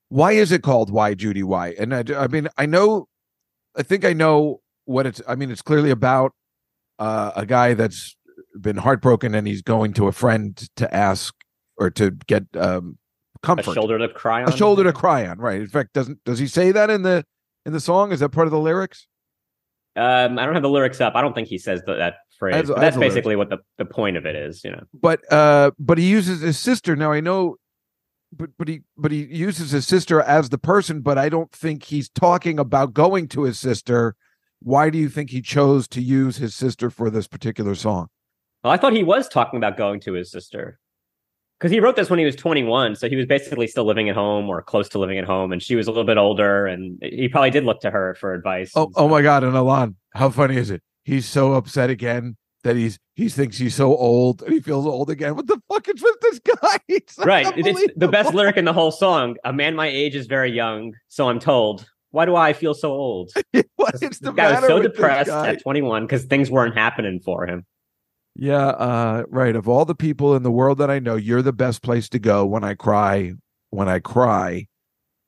Why 0.10 0.34
is 0.34 0.52
it 0.52 0.62
called 0.64 0.92
Why 0.92 1.14
Judy 1.16 1.44
Why? 1.44 1.74
And 1.80 1.94
I, 1.96 2.04
I 2.16 2.28
mean, 2.28 2.48
I 2.58 2.66
know, 2.68 3.08
I 3.76 3.82
think 3.84 4.06
I 4.06 4.14
know 4.14 4.62
what 4.86 5.08
it's. 5.08 5.22
I 5.28 5.34
mean, 5.36 5.50
it's 5.52 5.62
clearly 5.64 5.90
about 5.90 6.34
uh, 7.00 7.32
a 7.36 7.46
guy 7.46 7.74
that's 7.74 8.16
been 8.62 8.78
heartbroken 8.78 9.34
and 9.36 9.48
he's 9.48 9.62
going 9.62 9.94
to 9.94 10.08
a 10.08 10.12
friend 10.12 10.68
to 10.76 10.94
ask 10.94 11.34
or 11.78 11.90
to 11.92 12.12
get 12.28 12.44
um, 12.56 12.98
comfort. 13.42 13.72
A 13.72 13.74
shoulder 13.74 13.98
to 13.98 14.10
cry 14.10 14.44
on. 14.44 14.50
a 14.50 14.56
shoulder 14.56 14.84
to 14.84 14.94
cry 14.94 15.26
on 15.28 15.38
right 15.40 15.62
in 15.62 15.68
fact 15.68 15.94
doesn't 15.94 16.24
does 16.26 16.40
he 16.40 16.48
say 16.48 16.72
that 16.72 16.90
in 16.90 17.04
the 17.04 17.26
in 17.66 17.74
the 17.74 17.80
song 17.80 18.12
is 18.12 18.20
that 18.20 18.30
part 18.30 18.48
of 18.48 18.52
the 18.52 18.60
lyrics 18.60 19.08
Um, 19.96 20.38
I 20.40 20.46
don't 20.46 20.54
have 20.54 20.64
the 20.64 20.70
lyrics 20.70 21.02
up. 21.02 21.16
I 21.16 21.22
don't 21.22 21.34
think 21.34 21.48
he 21.48 21.58
says 21.58 21.82
th- 21.86 21.98
that 21.98 22.16
phrase. 22.38 22.68
But 22.68 22.80
that's 22.80 22.96
the 22.96 23.00
lyrics. 23.00 23.16
basically 23.16 23.36
what 23.36 23.50
the, 23.50 23.58
the 23.78 23.86
point 23.86 24.16
of 24.18 24.26
it 24.26 24.36
is, 24.36 24.64
you 24.64 24.72
know. 24.72 24.84
but 24.94 25.20
uh 25.32 25.72
but 25.80 25.98
he 25.98 26.10
uses 26.10 26.42
his 26.42 26.58
sister 26.60 26.96
now 26.96 27.12
i 27.12 27.20
know 27.20 27.56
but 28.32 28.50
but 28.60 28.68
he 28.68 28.82
but 28.98 29.12
he 29.12 29.24
uses 29.26 29.72
his 29.72 29.88
sister 29.88 30.22
as 30.22 30.50
the 30.50 30.58
person 30.58 31.02
but 31.02 31.18
i 31.18 31.28
don't 31.30 31.52
think 31.52 31.84
he's 31.86 32.10
talking 32.10 32.60
about 32.60 32.94
going 32.94 33.28
to 33.28 33.44
his 33.44 33.60
sister 33.60 34.16
why 34.62 34.90
do 34.90 34.98
you 34.98 35.10
think 35.10 35.30
he 35.32 35.42
chose 35.42 35.88
to 35.88 36.02
use 36.02 36.38
his 36.38 36.54
sister 36.56 36.90
for 36.90 37.10
this 37.10 37.28
particular 37.28 37.74
song 37.74 38.08
Well, 38.64 38.74
I 38.74 38.78
thought 38.78 38.94
he 38.94 39.04
was 39.04 39.28
talking 39.30 39.58
about 39.58 39.78
going 39.78 40.00
to 40.02 40.14
his 40.14 40.32
sister. 40.32 40.80
Because 41.60 41.72
he 41.72 41.82
wrote 41.82 41.98
this 41.98 42.10
when 42.10 42.20
he 42.20 42.26
was 42.26 42.38
21, 42.38 42.96
so 42.96 43.10
he 43.10 43.18
was 43.18 43.26
basically 43.26 43.68
still 43.68 43.84
living 43.84 44.08
at 44.08 44.16
home 44.16 44.48
or 44.48 44.62
close 44.62 44.88
to 44.90 45.00
living 45.00 45.18
at 45.18 45.26
home, 45.26 45.52
and 45.52 45.62
she 45.62 45.76
was 45.76 45.88
a 45.88 45.92
little 45.92 46.06
bit 46.06 46.18
older, 46.18 46.66
and 46.68 46.98
he 47.02 47.28
probably 47.28 47.52
did 47.52 47.66
look 47.66 47.82
to 47.82 47.92
her 47.92 48.16
for 48.16 48.34
advice. 48.34 48.72
oh 48.76 48.90
oh 48.96 49.10
my 49.10 49.22
god 49.22 49.44
and 49.44 49.56
alon 49.58 49.98
how 50.14 50.30
funny 50.30 50.56
is 50.56 50.72
it 50.72 50.82
he's 51.04 51.26
so 51.26 51.54
upset 51.54 51.90
again 51.90 52.38
that 52.64 52.78
he's 52.78 52.98
he 53.16 53.28
thinks 53.28 53.58
he's 53.58 53.76
so 53.76 53.96
old 53.96 54.42
and 54.42 54.54
he 54.54 54.62
feels 54.62 54.86
old 54.86 55.10
again 55.10 55.36
what 55.36 55.48
the 55.48 55.62
fuck 55.70 55.88
is 55.90 56.02
with 56.02 56.16
this 56.22 56.40
guy 56.40 56.78
It's 56.88 57.18
Right. 57.20 57.52
It's 57.58 57.94
the 57.98 58.08
best 58.08 58.34
lyric 58.34 58.56
in 58.58 58.64
the 58.66 58.74
whole 58.74 58.92
song. 58.92 59.36
A 59.44 59.52
man 59.52 59.76
my 59.76 59.88
age 59.88 60.16
is 60.16 60.28
very 60.28 60.52
young, 60.52 60.94
so 61.10 61.28
I'm 61.30 61.40
told. 61.40 61.86
Why 62.12 62.26
do 62.26 62.36
I 62.38 62.54
feel 62.54 62.74
so 62.74 62.92
old? 62.92 63.32
what 63.76 63.96
is 64.02 64.20
the 64.20 64.32
guy 64.32 64.60
was 64.60 64.66
so 64.68 64.82
depressed 64.82 65.30
at 65.30 65.62
21 65.62 66.06
because 66.06 66.24
things 66.24 66.50
weren't 66.50 66.76
happening 66.76 67.20
for 67.20 67.46
him. 67.46 67.66
Yeah, 68.36 68.68
uh, 68.68 69.24
right. 69.30 69.56
Of 69.56 69.68
all 69.68 69.86
the 69.86 69.96
people 69.96 70.36
in 70.36 70.44
the 70.44 70.52
world 70.52 70.78
that 70.78 70.90
I 70.90 71.00
know, 71.00 71.16
you're 71.16 71.42
the 71.42 71.52
best 71.54 71.82
place 71.82 72.08
to 72.10 72.20
go 72.20 72.46
when 72.46 72.64
I 72.64 72.74
cry. 72.74 73.34
When 73.72 73.88
I 73.90 74.00
cry, 74.00 74.68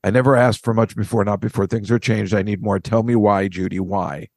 I 0.03 0.09
never 0.11 0.35
asked 0.35 0.63
for 0.63 0.73
much 0.73 0.95
before, 0.95 1.23
not 1.25 1.41
before 1.41 1.67
things 1.67 1.91
are 1.91 1.99
changed. 1.99 2.33
I 2.33 2.41
need 2.41 2.61
more. 2.63 2.79
Tell 2.79 3.03
me 3.03 3.15
why, 3.15 3.47
Judy, 3.47 3.79
why? 3.79 4.29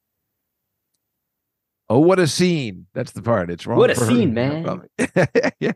Oh, 1.89 2.01
what 2.01 2.19
a 2.19 2.27
scene. 2.27 2.87
That's 2.95 3.13
the 3.13 3.23
part. 3.23 3.51
It's 3.51 3.67
wrong. 3.67 3.79
What 3.79 3.91
a 3.91 3.95
for 3.95 4.05
her. 4.05 4.11
scene, 4.11 4.35
man. 4.35 4.83
yeah. 5.61 5.73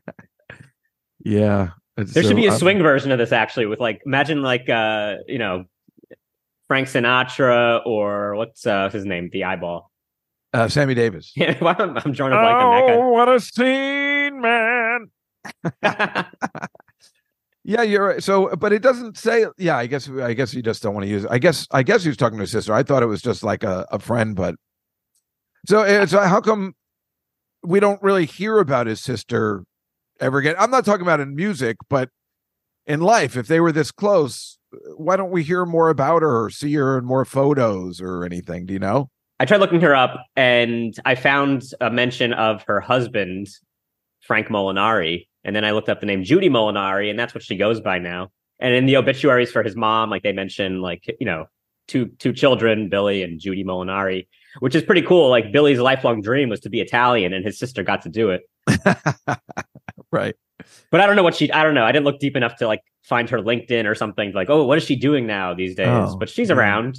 Yeah. 1.24 1.70
There 1.96 2.06
should 2.22 2.30
so- 2.30 2.34
be 2.34 2.46
a 2.46 2.50
I'm- 2.50 2.58
swing 2.58 2.82
version 2.82 3.12
of 3.12 3.18
this 3.18 3.32
actually 3.32 3.66
with 3.66 3.80
like 3.80 4.00
imagine 4.06 4.42
like 4.42 4.68
uh 4.68 5.16
you 5.26 5.38
know 5.38 5.64
Frank 6.68 6.88
Sinatra 6.88 7.84
or 7.86 8.34
what's 8.36 8.66
uh 8.66 8.88
his 8.90 9.04
name? 9.04 9.30
The 9.32 9.44
eyeball. 9.44 9.87
Uh, 10.52 10.68
Sammy 10.68 10.94
Davis. 10.94 11.32
Yeah, 11.36 11.56
why 11.58 11.76
am 11.78 11.96
I'm 11.98 12.12
drawing 12.12 12.32
a 12.32 12.36
blank 12.36 12.56
on 12.58 12.90
Oh, 12.92 13.08
what 13.10 13.28
a 13.28 13.40
scene, 13.40 14.40
man. 14.40 15.10
Yeah, 17.68 17.82
you're 17.82 18.06
right. 18.06 18.22
So, 18.22 18.56
but 18.56 18.72
it 18.72 18.80
doesn't 18.80 19.18
say. 19.18 19.44
Yeah, 19.58 19.76
I 19.76 19.86
guess. 19.86 20.08
I 20.08 20.32
guess 20.32 20.54
you 20.54 20.62
just 20.62 20.82
don't 20.82 20.94
want 20.94 21.04
to 21.04 21.10
use 21.10 21.24
it. 21.24 21.30
I 21.30 21.38
guess. 21.38 21.66
I 21.70 21.82
guess 21.82 22.02
he 22.02 22.08
was 22.08 22.16
talking 22.16 22.38
to 22.38 22.42
his 22.42 22.50
sister. 22.50 22.72
I 22.72 22.82
thought 22.82 23.02
it 23.02 23.06
was 23.06 23.20
just 23.20 23.42
like 23.42 23.62
a, 23.62 23.86
a 23.90 23.98
friend, 23.98 24.34
but 24.34 24.54
so 25.66 25.82
it's 25.82 26.14
uh, 26.14 26.26
how 26.26 26.40
come 26.40 26.74
we 27.62 27.78
don't 27.78 28.02
really 28.02 28.24
hear 28.24 28.58
about 28.58 28.86
his 28.86 29.02
sister 29.02 29.64
ever 30.18 30.38
again? 30.38 30.54
I'm 30.58 30.70
not 30.70 30.86
talking 30.86 31.02
about 31.02 31.20
in 31.20 31.34
music, 31.34 31.76
but 31.90 32.08
in 32.86 33.00
life, 33.00 33.36
if 33.36 33.48
they 33.48 33.60
were 33.60 33.70
this 33.70 33.90
close, 33.90 34.58
why 34.96 35.16
don't 35.16 35.30
we 35.30 35.42
hear 35.42 35.66
more 35.66 35.90
about 35.90 36.22
her 36.22 36.44
or 36.44 36.48
see 36.48 36.72
her 36.72 36.96
in 36.96 37.04
more 37.04 37.26
photos 37.26 38.00
or 38.00 38.24
anything? 38.24 38.64
Do 38.64 38.72
you 38.72 38.78
know? 38.78 39.10
I 39.40 39.44
tried 39.44 39.58
looking 39.58 39.80
her 39.80 39.94
up 39.94 40.24
and 40.36 40.94
I 41.04 41.14
found 41.14 41.62
a 41.80 41.90
mention 41.90 42.32
of 42.32 42.62
her 42.64 42.80
husband, 42.80 43.48
Frank 44.20 44.48
Molinari. 44.48 45.26
And 45.44 45.54
then 45.54 45.64
I 45.64 45.70
looked 45.70 45.88
up 45.88 46.00
the 46.00 46.06
name 46.06 46.24
Judy 46.24 46.50
Molinari, 46.50 47.08
and 47.08 47.18
that's 47.18 47.34
what 47.34 47.42
she 47.42 47.56
goes 47.56 47.80
by 47.80 47.98
now. 47.98 48.30
And 48.58 48.74
in 48.74 48.86
the 48.86 48.96
obituaries 48.96 49.50
for 49.50 49.62
his 49.62 49.76
mom, 49.76 50.10
like 50.10 50.22
they 50.22 50.32
mention, 50.32 50.82
like, 50.82 51.04
you 51.20 51.26
know, 51.26 51.46
two 51.86 52.06
two 52.18 52.32
children, 52.32 52.88
Billy 52.88 53.22
and 53.22 53.40
Judy 53.40 53.64
Molinari, 53.64 54.26
which 54.60 54.74
is 54.74 54.82
pretty 54.82 55.02
cool. 55.02 55.30
Like 55.30 55.52
Billy's 55.52 55.78
lifelong 55.78 56.20
dream 56.20 56.48
was 56.48 56.60
to 56.60 56.70
be 56.70 56.80
Italian, 56.80 57.32
and 57.32 57.44
his 57.44 57.58
sister 57.58 57.82
got 57.82 58.02
to 58.02 58.08
do 58.08 58.30
it. 58.30 58.42
right. 60.12 60.34
But 60.90 61.00
I 61.00 61.06
don't 61.06 61.16
know 61.16 61.22
what 61.22 61.34
she 61.34 61.50
I 61.50 61.62
don't 61.62 61.74
know. 61.74 61.84
I 61.84 61.92
didn't 61.92 62.04
look 62.04 62.20
deep 62.20 62.36
enough 62.36 62.56
to 62.56 62.66
like 62.66 62.82
find 63.02 63.30
her 63.30 63.38
LinkedIn 63.38 63.86
or 63.86 63.94
something 63.94 64.32
like, 64.32 64.50
oh, 64.50 64.64
what 64.64 64.78
is 64.78 64.84
she 64.84 64.96
doing 64.96 65.26
now 65.26 65.54
these 65.54 65.74
days? 65.74 65.88
Oh, 65.88 66.16
but 66.16 66.28
she's 66.28 66.50
yeah. 66.50 66.56
around. 66.56 66.98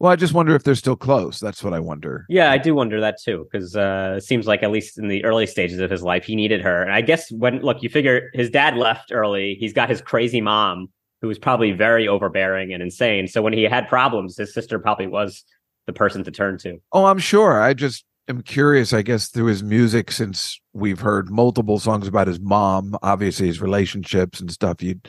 Well, 0.00 0.12
I 0.12 0.16
just 0.16 0.32
wonder 0.32 0.54
if 0.54 0.62
they're 0.62 0.76
still 0.76 0.96
close. 0.96 1.40
That's 1.40 1.64
what 1.64 1.74
I 1.74 1.80
wonder. 1.80 2.24
Yeah, 2.28 2.52
I 2.52 2.58
do 2.58 2.72
wonder 2.74 3.00
that 3.00 3.16
too, 3.20 3.48
because 3.50 3.74
uh, 3.74 4.14
it 4.18 4.22
seems 4.22 4.46
like 4.46 4.62
at 4.62 4.70
least 4.70 4.96
in 4.96 5.08
the 5.08 5.24
early 5.24 5.46
stages 5.46 5.80
of 5.80 5.90
his 5.90 6.02
life, 6.02 6.24
he 6.24 6.36
needed 6.36 6.60
her. 6.60 6.82
And 6.82 6.92
I 6.92 7.00
guess 7.00 7.32
when 7.32 7.60
look, 7.62 7.82
you 7.82 7.88
figure 7.88 8.30
his 8.32 8.48
dad 8.48 8.76
left 8.76 9.10
early, 9.10 9.56
he's 9.58 9.72
got 9.72 9.88
his 9.88 10.00
crazy 10.00 10.40
mom, 10.40 10.88
who 11.20 11.26
was 11.26 11.38
probably 11.38 11.72
very 11.72 12.06
overbearing 12.06 12.72
and 12.72 12.80
insane. 12.80 13.26
So 13.26 13.42
when 13.42 13.52
he 13.52 13.64
had 13.64 13.88
problems, 13.88 14.36
his 14.36 14.54
sister 14.54 14.78
probably 14.78 15.08
was 15.08 15.42
the 15.86 15.92
person 15.92 16.22
to 16.22 16.30
turn 16.30 16.58
to. 16.58 16.78
Oh, 16.92 17.06
I'm 17.06 17.18
sure. 17.18 17.60
I 17.60 17.74
just 17.74 18.04
am 18.28 18.42
curious, 18.42 18.92
I 18.92 19.02
guess, 19.02 19.28
through 19.28 19.46
his 19.46 19.64
music, 19.64 20.12
since 20.12 20.60
we've 20.74 21.00
heard 21.00 21.28
multiple 21.28 21.80
songs 21.80 22.06
about 22.06 22.28
his 22.28 22.38
mom, 22.38 22.96
obviously 23.02 23.48
his 23.48 23.60
relationships 23.60 24.38
and 24.38 24.48
stuff. 24.50 24.80
You, 24.80 25.00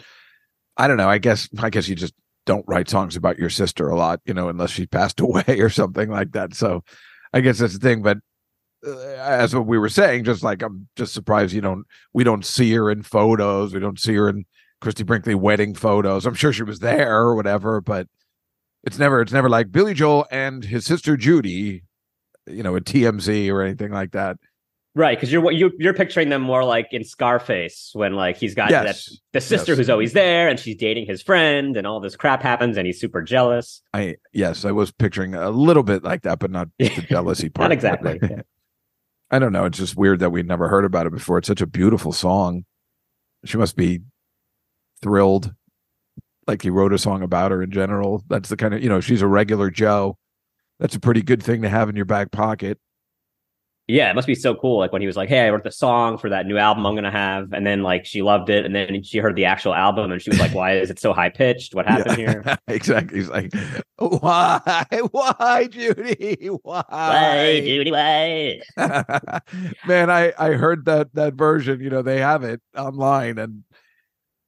I 0.78 0.88
don't 0.88 0.98
know. 0.98 1.10
I 1.10 1.20
guess, 1.20 1.48
I 1.60 1.70
guess 1.70 1.88
you 1.88 1.96
just 1.96 2.16
don't 2.50 2.66
write 2.68 2.90
songs 2.90 3.16
about 3.16 3.38
your 3.38 3.50
sister 3.50 3.90
a 3.90 3.96
lot, 3.96 4.20
you 4.26 4.34
know, 4.34 4.50
unless 4.50 4.72
she 4.72 4.88
passed 4.88 5.20
away 5.28 5.44
or 5.60 5.70
something 5.70 6.10
like 6.10 6.32
that. 6.32 6.56
So 6.56 6.84
I 7.32 7.42
guess 7.42 7.60
that's 7.60 7.74
the 7.74 7.80
thing. 7.80 8.02
But 8.02 8.18
uh, 8.86 8.98
as 8.98 9.54
what 9.54 9.68
we 9.68 9.78
were 9.78 9.90
saying, 9.90 10.24
just 10.24 10.44
like 10.44 10.64
I'm 10.64 10.88
just 10.96 11.14
surprised 11.14 11.54
you 11.54 11.62
don't, 11.62 11.86
we 12.14 12.24
don't 12.24 12.46
see 12.46 12.72
her 12.74 12.90
in 12.90 13.04
photos. 13.04 13.74
We 13.74 13.80
don't 13.80 14.00
see 14.00 14.16
her 14.16 14.30
in 14.30 14.46
Christie 14.82 15.04
Brinkley 15.04 15.36
wedding 15.36 15.76
photos. 15.76 16.26
I'm 16.26 16.34
sure 16.34 16.52
she 16.52 16.64
was 16.64 16.80
there 16.80 17.20
or 17.20 17.36
whatever, 17.36 17.82
but 17.82 18.08
it's 18.84 18.98
never, 18.98 19.22
it's 19.22 19.34
never 19.34 19.50
like 19.50 19.72
Billy 19.72 19.94
Joel 19.94 20.26
and 20.32 20.64
his 20.64 20.86
sister 20.86 21.16
Judy 21.16 21.84
you 22.50 22.64
know, 22.64 22.76
a 22.76 22.82
TMZ 22.82 23.52
or 23.52 23.62
anything 23.62 23.92
like 23.92 24.12
that. 24.12 24.38
Right, 24.96 25.16
because 25.18 25.32
you're 25.32 25.52
you, 25.52 25.72
you're 25.78 25.94
picturing 25.94 26.30
them 26.30 26.42
more 26.42 26.64
like 26.64 26.88
in 26.92 27.04
Scarface 27.04 27.92
when 27.94 28.14
like 28.16 28.38
he's 28.38 28.56
got 28.56 28.72
Yes. 28.72 29.06
that 29.06 29.16
the 29.34 29.42
sister 29.42 29.72
Yes. 29.74 29.78
who's 29.78 29.90
always 29.90 30.14
there 30.14 30.50
and 30.50 30.60
she's 30.60 30.76
dating 30.78 31.06
his 31.06 31.22
friend 31.22 31.78
and 31.78 31.86
all 31.86 32.00
this 32.00 32.16
crap 32.16 32.42
happens 32.42 32.76
and 32.76 32.88
he's 32.88 33.00
super 33.00 33.22
jealous. 33.22 33.82
I 33.94 34.16
yes, 34.34 34.66
I 34.66 34.72
was 34.72 34.92
picturing 34.92 35.36
a 35.36 35.52
little 35.52 35.84
bit 35.84 36.04
like 36.04 36.24
that, 36.24 36.40
but 36.40 36.50
not 36.52 36.70
the 36.80 36.90
jealousy 37.10 37.50
part. 37.50 37.66
Not 37.66 37.72
exactly. 37.72 38.20
yeah. 38.22 38.42
I 39.32 39.38
don't 39.38 39.54
know. 39.54 39.66
It's 39.66 39.78
just 39.78 39.96
weird 39.96 40.20
that 40.22 40.32
we'd 40.32 40.48
never 40.48 40.68
heard 40.70 40.86
about 40.86 41.06
it 41.06 41.14
before. 41.14 41.38
It's 41.38 41.48
such 41.48 41.62
a 41.62 41.68
beautiful 41.68 42.12
song. 42.12 42.66
She 43.46 43.58
must 43.58 43.76
be 43.76 44.00
thrilled. 45.04 45.54
Like 46.48 46.64
he 46.64 46.72
wrote 46.72 46.94
a 46.94 46.98
song 46.98 47.22
about 47.22 47.52
her 47.52 47.62
in 47.62 47.70
general. 47.70 48.24
That's 48.28 48.50
the 48.50 48.58
kind 48.58 48.74
of 48.74 48.82
you 48.82 48.90
know, 48.90 49.02
she's 49.02 49.22
a 49.22 49.28
regular 49.28 49.70
Joe. 49.70 50.18
That's 50.80 50.96
a 50.96 51.00
pretty 51.00 51.22
good 51.22 51.44
thing 51.44 51.62
to 51.62 51.70
have 51.70 51.90
in 51.90 51.96
your 51.96 52.06
back 52.06 52.32
pocket. 52.32 52.80
Yeah, 53.90 54.12
it 54.12 54.14
must 54.14 54.28
be 54.28 54.36
so 54.36 54.54
cool. 54.54 54.78
Like 54.78 54.92
when 54.92 55.02
he 55.02 55.08
was 55.08 55.18
like, 55.18 55.30
"Hey, 55.30 55.40
I 55.48 55.50
wrote 55.50 55.64
the 55.64 55.72
song 55.72 56.20
for 56.20 56.30
that 56.30 56.46
new 56.46 56.58
album 56.60 56.86
I'm 56.86 56.94
gonna 56.94 57.10
have," 57.10 57.52
and 57.54 57.66
then 57.66 57.82
like 57.82 58.06
she 58.06 58.22
loved 58.22 58.52
it, 58.52 58.64
and 58.64 58.76
then 58.76 59.02
she 59.02 59.18
heard 59.18 59.36
the 59.36 59.46
actual 59.46 59.74
album, 59.74 60.12
and 60.12 60.22
she 60.22 60.30
was 60.30 60.40
like, 60.40 60.54
"Why 60.54 60.78
is 60.78 60.92
it 60.92 61.00
so 61.00 61.12
high 61.12 61.30
pitched? 61.30 61.74
What 61.74 61.88
happened 61.88 62.20
Yeah. 62.20 62.32
here?" 62.44 62.58
exactly. 62.68 63.18
He's 63.18 63.30
like, 63.30 63.52
why, 63.98 64.86
why, 65.12 65.68
Judy, 65.72 66.50
why? 66.62 66.84
Why, 66.88 67.62
Judy? 67.66 67.92
Why? 67.92 68.62
Man, 69.88 70.12
I 70.12 70.34
I 70.38 70.52
heard 70.52 70.86
that 70.86 71.12
that 71.16 71.34
version. 71.34 71.82
You 71.82 71.90
know, 71.90 72.04
they 72.04 72.20
have 72.20 72.44
it 72.44 72.62
online, 72.78 73.40
and 73.40 73.64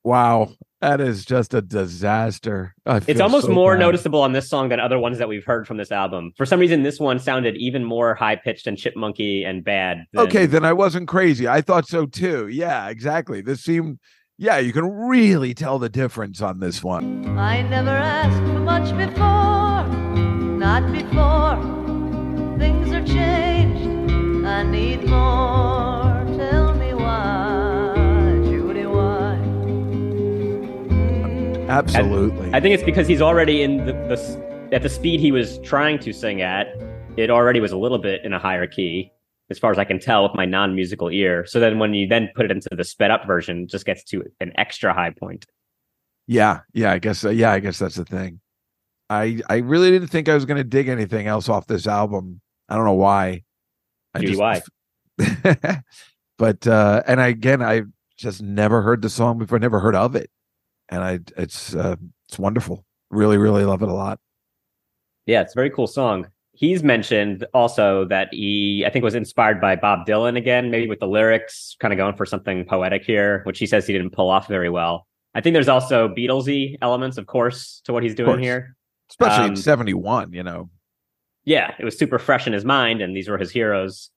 wow, 0.03 0.49
that 0.81 0.99
is 0.99 1.25
just 1.25 1.53
a 1.53 1.61
disaster. 1.61 2.73
It's 2.85 3.19
almost 3.21 3.45
so 3.47 3.53
more 3.53 3.73
bad. 3.75 3.81
noticeable 3.81 4.21
on 4.21 4.31
this 4.33 4.49
song 4.49 4.69
than 4.69 4.79
other 4.79 4.97
ones 4.97 5.17
that 5.19 5.27
we've 5.29 5.45
heard 5.45 5.67
from 5.67 5.77
this 5.77 5.91
album. 5.91 6.31
For 6.37 6.45
some 6.45 6.59
reason, 6.59 6.83
this 6.83 6.99
one 6.99 7.19
sounded 7.19 7.55
even 7.57 7.83
more 7.83 8.15
high 8.15 8.35
pitched 8.35 8.65
and 8.67 8.77
chipmunky 8.77 9.45
and 9.45 9.63
bad. 9.63 10.05
than- 10.13 10.25
Okay, 10.25 10.45
then 10.47 10.65
I 10.65 10.73
wasn't 10.73 11.07
crazy. 11.07 11.47
I 11.47 11.61
thought 11.61 11.87
so 11.87 12.05
too. 12.05 12.47
Yeah, 12.47 12.89
exactly. 12.89 13.41
This 13.41 13.61
seemed. 13.61 13.99
Yeah, 14.37 14.57
you 14.57 14.73
can 14.73 14.85
really 14.91 15.53
tell 15.53 15.77
the 15.77 15.89
difference 15.89 16.41
on 16.41 16.59
this 16.59 16.83
one. 16.83 17.37
I 17.37 17.61
never 17.61 17.91
asked 17.91 18.37
for 18.39 18.59
much 18.59 18.89
before, 18.97 19.85
not 20.57 20.91
before. 20.91 22.57
Things 22.57 22.91
are 22.91 23.05
changed, 23.05 24.45
I 24.47 24.63
need 24.63 25.07
more. 25.07 26.10
Absolutely. 31.71 32.53
I 32.53 32.59
think 32.59 32.75
it's 32.75 32.83
because 32.83 33.07
he's 33.07 33.21
already 33.21 33.61
in 33.61 33.85
the, 33.85 33.93
the 33.93 34.69
at 34.73 34.83
the 34.83 34.89
speed 34.89 35.21
he 35.21 35.31
was 35.31 35.57
trying 35.59 35.99
to 35.99 36.11
sing 36.11 36.41
at. 36.41 36.67
It 37.15 37.29
already 37.29 37.61
was 37.61 37.71
a 37.71 37.77
little 37.77 37.97
bit 37.97 38.25
in 38.25 38.33
a 38.33 38.39
higher 38.39 38.67
key, 38.67 39.09
as 39.49 39.57
far 39.57 39.71
as 39.71 39.79
I 39.79 39.85
can 39.85 39.97
tell 39.97 40.23
with 40.23 40.33
my 40.35 40.45
non-musical 40.45 41.09
ear. 41.09 41.45
So 41.45 41.61
then 41.61 41.79
when 41.79 41.93
you 41.93 42.07
then 42.07 42.29
put 42.35 42.43
it 42.43 42.51
into 42.51 42.67
the 42.71 42.83
sped 42.83 43.09
up 43.09 43.25
version, 43.25 43.63
it 43.63 43.69
just 43.69 43.85
gets 43.85 44.03
to 44.05 44.23
an 44.41 44.51
extra 44.57 44.93
high 44.93 45.11
point. 45.11 45.45
yeah, 46.27 46.59
yeah. 46.73 46.91
I 46.91 46.99
guess. 46.99 47.23
Uh, 47.23 47.29
yeah, 47.29 47.51
I 47.51 47.59
guess 47.59 47.79
that's 47.79 47.95
the 47.95 48.05
thing. 48.05 48.41
I 49.09 49.41
I 49.49 49.57
really 49.57 49.91
didn't 49.91 50.09
think 50.09 50.27
I 50.27 50.35
was 50.35 50.45
going 50.45 50.57
to 50.57 50.65
dig 50.65 50.89
anything 50.89 51.27
else 51.27 51.47
off 51.47 51.67
this 51.67 51.87
album. 51.87 52.41
I 52.67 52.75
don't 52.75 52.85
know 52.85 52.93
why. 52.93 53.43
I 54.13 54.19
Judy, 54.19 54.37
why? 54.37 54.61
but 56.37 56.67
uh 56.67 57.03
and 57.07 57.21
I 57.21 57.27
again 57.27 57.61
I 57.61 57.83
just 58.17 58.41
never 58.41 58.81
heard 58.81 59.01
the 59.01 59.09
song 59.09 59.37
before, 59.37 59.57
never 59.59 59.79
heard 59.79 59.95
of 59.95 60.15
it. 60.15 60.29
And 60.91 61.03
I 61.03 61.19
it's 61.37 61.73
uh 61.73 61.95
it's 62.27 62.37
wonderful. 62.37 62.85
Really, 63.09 63.37
really 63.37 63.65
love 63.65 63.81
it 63.81 63.89
a 63.89 63.93
lot. 63.93 64.19
Yeah, 65.25 65.41
it's 65.41 65.53
a 65.53 65.55
very 65.55 65.69
cool 65.69 65.87
song. 65.87 66.27
He's 66.53 66.83
mentioned 66.83 67.45
also 67.53 68.05
that 68.05 68.29
he, 68.31 68.83
I 68.85 68.89
think, 68.89 69.03
was 69.03 69.15
inspired 69.15 69.59
by 69.61 69.75
Bob 69.75 70.05
Dylan 70.05 70.37
again, 70.37 70.69
maybe 70.69 70.87
with 70.87 70.99
the 70.99 71.07
lyrics, 71.07 71.75
kind 71.79 71.93
of 71.93 71.97
going 71.97 72.15
for 72.15 72.25
something 72.25 72.65
poetic 72.65 73.03
here, 73.03 73.41
which 73.45 73.57
he 73.57 73.65
says 73.65 73.87
he 73.87 73.93
didn't 73.93 74.11
pull 74.11 74.29
off 74.29 74.47
very 74.47 74.69
well. 74.69 75.07
I 75.33 75.41
think 75.41 75.53
there's 75.53 75.69
also 75.69 76.09
Beatlesy 76.09 76.77
elements, 76.81 77.17
of 77.17 77.25
course, 77.25 77.81
to 77.85 77.93
what 77.93 78.03
he's 78.03 78.15
doing 78.15 78.39
here. 78.39 78.75
Especially 79.09 79.45
in 79.45 79.51
Um, 79.51 79.55
71, 79.55 80.33
you 80.33 80.43
know. 80.43 80.69
Yeah, 81.45 81.73
it 81.79 81.85
was 81.85 81.97
super 81.97 82.19
fresh 82.19 82.45
in 82.47 82.53
his 82.53 82.65
mind, 82.65 83.01
and 83.01 83.15
these 83.15 83.29
were 83.29 83.37
his 83.37 83.49
heroes. 83.51 84.09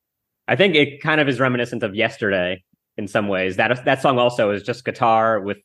I 0.49 0.57
think 0.57 0.75
it 0.75 1.01
kind 1.01 1.21
of 1.21 1.29
is 1.29 1.41
reminiscent 1.41 1.83
of 1.83 1.95
yesterday 1.95 2.63
in 2.97 3.09
some 3.09 3.29
ways. 3.29 3.57
That 3.57 3.85
that 3.85 4.03
song 4.03 4.19
also 4.19 4.51
is 4.51 4.63
just 4.63 4.85
guitar 4.85 5.41
with, 5.41 5.59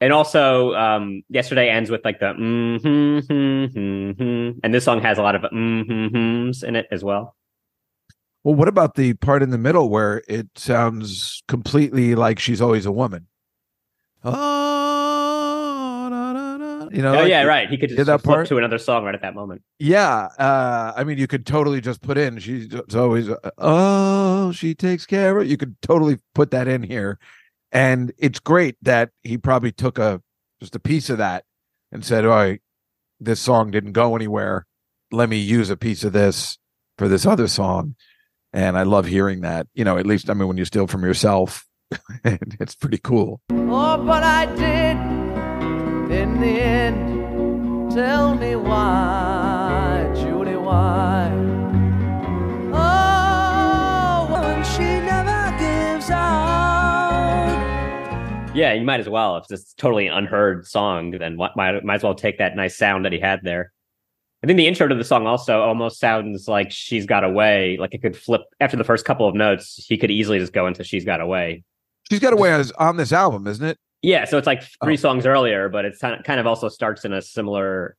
and 0.00 0.12
also 0.12 0.74
um, 0.74 1.22
yesterday 1.28 1.68
ends 1.68 1.90
with 1.90 2.04
like 2.04 2.20
the 2.20 2.32
mm-hmm, 2.32 3.18
hmm 3.20 4.10
hmm 4.12 4.58
and 4.62 4.74
this 4.74 4.84
song 4.84 5.00
has 5.00 5.18
a 5.18 5.22
lot 5.22 5.34
of 5.34 5.42
mm-hmm 5.42 6.66
in 6.66 6.76
it 6.76 6.86
as 6.90 7.04
well. 7.04 7.36
Well, 8.42 8.54
what 8.54 8.68
about 8.68 8.94
the 8.94 9.14
part 9.14 9.42
in 9.42 9.50
the 9.50 9.58
middle 9.58 9.90
where 9.90 10.22
it 10.26 10.48
sounds 10.56 11.42
completely 11.46 12.14
like 12.14 12.38
she's 12.38 12.62
always 12.62 12.86
a 12.86 12.92
woman? 12.92 13.26
Oh, 14.24 16.08
na, 16.10 16.32
na, 16.32 16.56
na. 16.56 16.88
you 16.90 17.02
know, 17.02 17.14
oh 17.14 17.20
like- 17.20 17.28
yeah, 17.28 17.42
right. 17.42 17.68
He 17.68 17.76
could 17.76 17.90
just 17.90 18.06
that 18.06 18.22
flip 18.22 18.34
part? 18.34 18.46
to 18.48 18.56
another 18.58 18.78
song 18.78 19.04
right 19.04 19.14
at 19.14 19.20
that 19.22 19.34
moment. 19.34 19.62
Yeah, 19.78 20.28
uh, 20.38 20.92
I 20.96 21.04
mean, 21.04 21.18
you 21.18 21.26
could 21.26 21.44
totally 21.46 21.80
just 21.82 22.00
put 22.00 22.16
in. 22.16 22.38
She's 22.38 22.74
always, 22.94 23.28
uh, 23.28 23.50
oh, 23.58 24.52
she 24.52 24.74
takes 24.74 25.04
care 25.06 25.36
of. 25.38 25.44
it. 25.44 25.50
You 25.50 25.56
could 25.58 25.80
totally 25.82 26.18
put 26.34 26.50
that 26.52 26.66
in 26.68 26.82
here, 26.82 27.18
and 27.72 28.12
it's 28.18 28.40
great 28.40 28.76
that 28.82 29.10
he 29.22 29.38
probably 29.38 29.72
took 29.72 29.98
a 29.98 30.22
just 30.60 30.76
a 30.76 30.80
piece 30.80 31.10
of 31.10 31.18
that 31.18 31.44
and 31.92 32.04
said, 32.04 32.24
"All 32.24 32.30
right, 32.30 32.60
this 33.18 33.40
song 33.40 33.70
didn't 33.70 33.92
go 33.92 34.16
anywhere. 34.16 34.66
Let 35.12 35.28
me 35.28 35.38
use 35.38 35.70
a 35.70 35.76
piece 35.76 36.04
of 36.04 36.12
this 36.12 36.58
for 36.98 37.08
this 37.08 37.26
other 37.26 37.48
song." 37.48 37.94
And 38.52 38.76
I 38.76 38.82
love 38.82 39.06
hearing 39.06 39.42
that. 39.42 39.68
You 39.74 39.84
know, 39.84 39.96
at 39.96 40.06
least 40.06 40.28
I 40.28 40.34
mean, 40.34 40.48
when 40.48 40.56
you 40.56 40.64
steal 40.64 40.86
from 40.86 41.04
yourself, 41.04 41.66
it's 42.24 42.74
pretty 42.74 42.98
cool. 42.98 43.40
Oh, 43.50 44.04
but 44.04 44.22
I 44.22 44.46
did 44.46 44.96
in 46.12 46.40
the 46.40 46.60
end. 46.60 47.92
Tell 47.92 48.36
me 48.36 48.54
why, 48.54 50.12
Judy, 50.14 50.54
why? 50.54 51.49
Yeah, 58.52 58.72
you 58.72 58.84
might 58.84 59.00
as 59.00 59.08
well. 59.08 59.36
If 59.36 59.44
it's 59.50 59.72
totally 59.74 60.08
unheard 60.08 60.66
song, 60.66 61.12
then 61.12 61.36
what, 61.36 61.56
might 61.56 61.84
might 61.84 61.96
as 61.96 62.02
well 62.02 62.14
take 62.14 62.38
that 62.38 62.56
nice 62.56 62.76
sound 62.76 63.04
that 63.04 63.12
he 63.12 63.20
had 63.20 63.40
there. 63.44 63.72
I 64.42 64.46
think 64.46 64.56
the 64.56 64.66
intro 64.66 64.88
to 64.88 64.94
the 64.94 65.04
song 65.04 65.26
also 65.26 65.60
almost 65.60 66.00
sounds 66.00 66.48
like 66.48 66.72
"She's 66.72 67.06
Got 67.06 67.22
Away." 67.22 67.76
Like 67.78 67.94
it 67.94 68.02
could 68.02 68.16
flip 68.16 68.42
after 68.58 68.76
the 68.76 68.84
first 68.84 69.04
couple 69.04 69.28
of 69.28 69.34
notes. 69.36 69.84
He 69.88 69.96
could 69.96 70.10
easily 70.10 70.38
just 70.40 70.52
go 70.52 70.66
into 70.66 70.82
"She's 70.82 71.04
Got 71.04 71.20
Away." 71.20 71.62
She's 72.10 72.18
got 72.18 72.32
away 72.32 72.52
as 72.52 72.72
on 72.72 72.96
this 72.96 73.12
album, 73.12 73.46
isn't 73.46 73.64
it? 73.64 73.78
Yeah, 74.02 74.24
so 74.24 74.36
it's 74.36 74.48
like 74.48 74.62
oh. 74.62 74.84
three 74.86 74.94
Oh. 74.94 74.96
songs 74.96 75.26
earlier, 75.26 75.68
but 75.68 75.84
it's 75.84 75.98
kind 76.00 76.18
of 76.18 76.24
kind 76.24 76.40
of 76.40 76.46
also 76.46 76.68
starts 76.68 77.04
in 77.04 77.12
a 77.12 77.22
similar. 77.22 77.96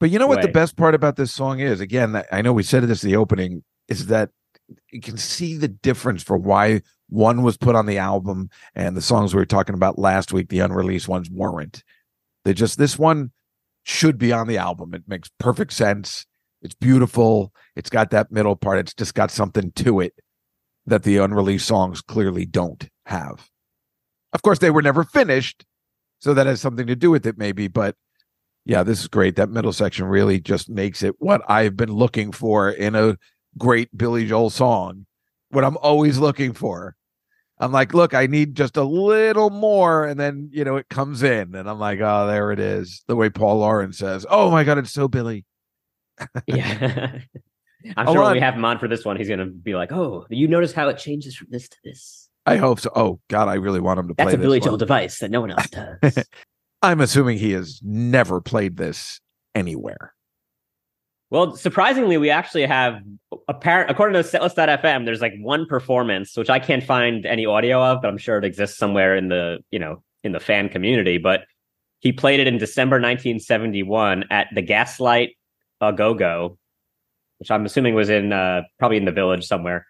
But 0.00 0.10
you 0.10 0.18
know 0.18 0.26
what 0.26 0.42
the 0.42 0.48
best 0.48 0.76
part 0.76 0.94
about 0.94 1.16
this 1.16 1.32
song 1.34 1.60
is? 1.60 1.80
Again, 1.80 2.22
I 2.32 2.42
know 2.42 2.52
we 2.52 2.62
said 2.62 2.82
this 2.84 3.04
in 3.04 3.10
the 3.10 3.16
opening, 3.16 3.62
is 3.88 4.06
that 4.06 4.30
you 4.90 5.00
can 5.00 5.16
see 5.16 5.56
the 5.56 5.68
difference 5.68 6.22
for 6.22 6.36
why 6.36 6.82
one 7.08 7.42
was 7.42 7.56
put 7.56 7.76
on 7.76 7.86
the 7.86 7.98
album 7.98 8.50
and 8.74 8.96
the 8.96 9.02
songs 9.02 9.34
we 9.34 9.40
were 9.40 9.46
talking 9.46 9.74
about 9.74 9.98
last 9.98 10.32
week, 10.32 10.48
the 10.48 10.60
unreleased 10.60 11.08
ones 11.08 11.30
weren't. 11.30 11.82
They 12.44 12.54
just 12.54 12.78
this 12.78 12.98
one 12.98 13.32
should 13.84 14.18
be 14.18 14.32
on 14.32 14.48
the 14.48 14.58
album. 14.58 14.94
It 14.94 15.04
makes 15.06 15.30
perfect 15.38 15.72
sense. 15.72 16.26
It's 16.62 16.74
beautiful. 16.74 17.52
It's 17.76 17.90
got 17.90 18.10
that 18.10 18.32
middle 18.32 18.56
part. 18.56 18.78
It's 18.78 18.94
just 18.94 19.14
got 19.14 19.30
something 19.30 19.70
to 19.72 20.00
it 20.00 20.14
that 20.86 21.02
the 21.02 21.18
unreleased 21.18 21.66
songs 21.66 22.00
clearly 22.00 22.46
don't 22.46 22.88
have. 23.06 23.48
Of 24.32 24.42
course, 24.42 24.58
they 24.58 24.70
were 24.70 24.82
never 24.82 25.04
finished, 25.04 25.64
so 26.18 26.34
that 26.34 26.46
has 26.46 26.60
something 26.60 26.86
to 26.86 26.96
do 26.96 27.10
with 27.10 27.26
it, 27.26 27.38
maybe. 27.38 27.68
But 27.68 27.96
yeah, 28.64 28.82
this 28.82 29.00
is 29.00 29.08
great. 29.08 29.36
That 29.36 29.50
middle 29.50 29.72
section 29.72 30.06
really 30.06 30.40
just 30.40 30.68
makes 30.68 31.02
it 31.02 31.14
what 31.20 31.42
I've 31.48 31.76
been 31.76 31.92
looking 31.92 32.32
for 32.32 32.70
in 32.70 32.96
a 32.96 33.16
great 33.56 33.96
Billy 33.96 34.26
Joel 34.26 34.50
song. 34.50 35.06
What 35.50 35.64
I'm 35.64 35.76
always 35.76 36.18
looking 36.18 36.52
for. 36.52 36.95
I'm 37.58 37.72
like, 37.72 37.94
look, 37.94 38.12
I 38.12 38.26
need 38.26 38.54
just 38.54 38.76
a 38.76 38.82
little 38.82 39.50
more, 39.50 40.04
and 40.04 40.20
then 40.20 40.50
you 40.52 40.64
know 40.64 40.76
it 40.76 40.88
comes 40.90 41.22
in, 41.22 41.54
and 41.54 41.68
I'm 41.68 41.78
like, 41.78 42.00
oh, 42.00 42.26
there 42.26 42.52
it 42.52 42.58
is. 42.58 43.02
The 43.06 43.16
way 43.16 43.30
Paul 43.30 43.58
Lawrence 43.58 43.98
says, 43.98 44.26
"Oh 44.28 44.50
my 44.50 44.62
God, 44.62 44.78
it's 44.78 44.92
so 44.92 45.08
Billy." 45.08 45.44
Yeah, 46.46 47.18
I'm 47.96 48.06
sure 48.06 48.22
when 48.22 48.32
we 48.32 48.40
have 48.40 48.54
him 48.54 48.64
on 48.64 48.78
for 48.78 48.88
this 48.88 49.04
one, 49.04 49.16
he's 49.16 49.28
gonna 49.28 49.46
be 49.46 49.74
like, 49.74 49.90
"Oh, 49.90 50.26
you 50.28 50.48
notice 50.48 50.72
how 50.72 50.88
it 50.88 50.98
changes 50.98 51.34
from 51.34 51.48
this 51.50 51.68
to 51.68 51.76
this? 51.82 52.28
I 52.44 52.56
hope 52.56 52.80
so. 52.80 52.90
Oh 52.94 53.20
God, 53.28 53.48
I 53.48 53.54
really 53.54 53.80
want 53.80 54.00
him 54.00 54.08
to 54.08 54.14
That's 54.14 54.26
play 54.26 54.32
That's 54.32 54.40
a 54.40 54.46
Billy 54.46 54.60
Joel 54.60 54.76
device 54.76 55.18
that 55.20 55.30
no 55.30 55.40
one 55.40 55.50
else 55.50 55.68
does." 56.02 56.24
I'm 56.82 57.00
assuming 57.00 57.38
he 57.38 57.52
has 57.52 57.80
never 57.82 58.42
played 58.42 58.76
this 58.76 59.20
anywhere. 59.54 60.12
Well, 61.30 61.56
surprisingly, 61.56 62.18
we 62.18 62.30
actually 62.30 62.66
have 62.66 63.00
apparent 63.48 63.90
according 63.90 64.20
to 64.22 64.28
setlist.fm, 64.28 65.04
there's 65.04 65.20
like 65.20 65.34
one 65.40 65.66
performance 65.66 66.36
which 66.36 66.50
I 66.50 66.58
can't 66.58 66.82
find 66.82 67.26
any 67.26 67.46
audio 67.46 67.82
of, 67.82 68.02
but 68.02 68.08
I'm 68.08 68.18
sure 68.18 68.38
it 68.38 68.44
exists 68.44 68.78
somewhere 68.78 69.16
in 69.16 69.28
the, 69.28 69.58
you 69.70 69.78
know, 69.78 70.02
in 70.24 70.32
the 70.32 70.40
fan 70.40 70.68
community. 70.68 71.18
But 71.18 71.42
he 72.00 72.12
played 72.12 72.40
it 72.40 72.46
in 72.46 72.58
December 72.58 72.96
1971 72.96 74.24
at 74.30 74.48
the 74.54 74.62
Gaslight 74.62 75.36
A 75.80 75.92
Go 75.92 76.14
Go, 76.14 76.58
which 77.38 77.50
I'm 77.50 77.64
assuming 77.64 77.94
was 77.94 78.10
in 78.10 78.32
uh, 78.32 78.62
probably 78.78 78.96
in 78.96 79.04
the 79.04 79.12
village 79.12 79.46
somewhere. 79.46 79.86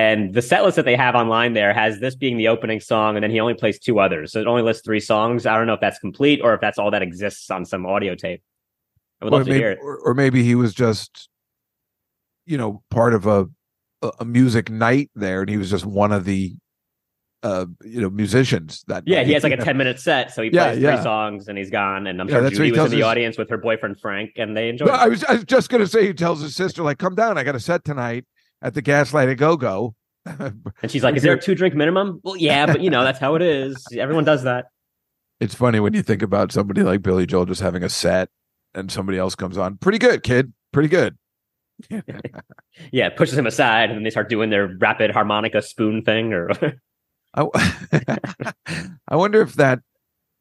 And 0.00 0.32
the 0.32 0.42
set 0.42 0.62
list 0.62 0.76
that 0.76 0.84
they 0.84 0.94
have 0.94 1.16
online 1.16 1.54
there 1.54 1.74
has 1.74 1.98
this 1.98 2.14
being 2.14 2.36
the 2.36 2.46
opening 2.46 2.78
song, 2.78 3.16
and 3.16 3.24
then 3.24 3.32
he 3.32 3.40
only 3.40 3.54
plays 3.54 3.80
two 3.80 3.98
others. 3.98 4.30
So 4.30 4.40
it 4.40 4.46
only 4.46 4.62
lists 4.62 4.84
three 4.84 5.00
songs. 5.00 5.44
I 5.44 5.56
don't 5.56 5.66
know 5.66 5.74
if 5.74 5.80
that's 5.80 5.98
complete 5.98 6.40
or 6.40 6.54
if 6.54 6.60
that's 6.60 6.78
all 6.78 6.92
that 6.92 7.02
exists 7.02 7.50
on 7.50 7.64
some 7.64 7.84
audio 7.84 8.14
tape. 8.14 8.40
I 9.20 9.24
would 9.24 9.34
or 9.34 9.38
love 9.38 9.46
to 9.46 9.50
maybe, 9.50 9.60
hear 9.60 9.72
it. 9.72 9.78
Or, 9.82 9.98
or 9.98 10.14
maybe 10.14 10.44
he 10.44 10.54
was 10.54 10.72
just, 10.72 11.28
you 12.48 12.58
know, 12.58 12.82
part 12.90 13.14
of 13.14 13.26
a 13.26 13.46
a- 14.02 14.24
music 14.24 14.70
night 14.70 15.10
there, 15.14 15.40
and 15.42 15.50
he 15.50 15.56
was 15.56 15.70
just 15.70 15.84
one 15.84 16.12
of 16.12 16.24
the, 16.24 16.54
uh, 17.42 17.66
you 17.84 18.00
know, 18.00 18.10
musicians 18.10 18.84
that. 18.88 19.02
Yeah, 19.06 19.18
night, 19.18 19.26
he 19.26 19.32
has 19.34 19.42
like 19.42 19.52
a 19.52 19.56
10 19.64 19.76
minute 19.76 20.00
set. 20.00 20.32
So 20.32 20.42
he 20.42 20.50
Yeah, 20.52 20.68
plays 20.70 20.78
yeah. 20.78 20.94
three 20.96 21.02
songs 21.02 21.48
and 21.48 21.58
he's 21.58 21.70
gone. 21.70 22.06
And 22.06 22.20
I'm 22.20 22.28
Yeah, 22.28 22.40
sure 22.40 22.50
Judy 22.50 22.64
he 22.66 22.70
was 22.72 22.80
in 22.86 22.90
the 22.90 22.96
his- 22.98 23.04
audience 23.04 23.36
with 23.38 23.50
her 23.50 23.58
boyfriend 23.58 24.00
Frank 24.00 24.32
and 24.36 24.56
they 24.56 24.68
enjoyed 24.68 24.88
it. 24.88 24.94
I 24.94 25.08
was 25.08 25.24
I 25.24 25.34
was 25.34 25.44
just 25.44 25.68
gonna 25.70 25.86
say 25.86 26.06
he 26.06 26.14
tells 26.14 26.40
his 26.40 26.54
sister 26.56 26.82
like, 26.82 26.98
"Come 26.98 27.14
down, 27.14 27.38
I 27.38 27.44
got 27.44 27.54
a 27.54 27.60
set 27.60 27.84
tonight 27.84 28.24
at 28.62 28.74
the 28.74 28.82
Gaslight 28.82 29.36
Go 29.36 29.56
Go." 29.56 29.94
And 30.26 30.90
she's 30.90 31.02
like, 31.02 31.16
Is 31.16 31.22
there 31.22 31.34
a 31.34 31.40
two 31.40 31.54
drink 31.54 31.74
minimum? 31.74 32.20
Well, 32.22 32.36
yeah, 32.36 32.66
but 32.66 32.80
you 32.82 32.90
know, 32.90 33.02
that's 33.02 33.18
how 33.18 33.34
it 33.34 33.42
is. 33.42 33.84
Everyone 33.96 34.24
does 34.24 34.42
that. 34.44 34.66
It's 35.40 35.54
funny 35.54 35.80
when 35.80 35.94
you 35.94 36.02
think 36.02 36.22
about 36.22 36.50
somebody 36.52 36.82
like 36.82 37.02
Billy 37.02 37.24
Joel 37.26 37.46
just 37.46 37.60
having 37.60 37.82
a 37.84 37.88
set, 37.88 38.28
and 38.74 38.90
somebody 38.92 39.18
else 39.18 39.34
comes 39.34 39.56
on. 39.56 39.76
Pretty 39.78 39.98
good, 39.98 40.22
kid. 40.22 40.52
Pretty 40.72 40.88
good. 40.88 41.16
Yeah, 42.92 43.08
pushes 43.10 43.36
him 43.36 43.46
aside 43.46 43.90
and 43.90 43.96
then 43.96 44.04
they 44.04 44.10
start 44.10 44.28
doing 44.28 44.50
their 44.50 44.76
rapid 44.78 45.10
harmonica 45.10 45.62
spoon 45.62 46.02
thing 46.02 46.32
or 46.32 46.50
I, 47.34 47.46
I 49.08 49.16
wonder 49.16 49.40
if 49.40 49.54
that 49.54 49.80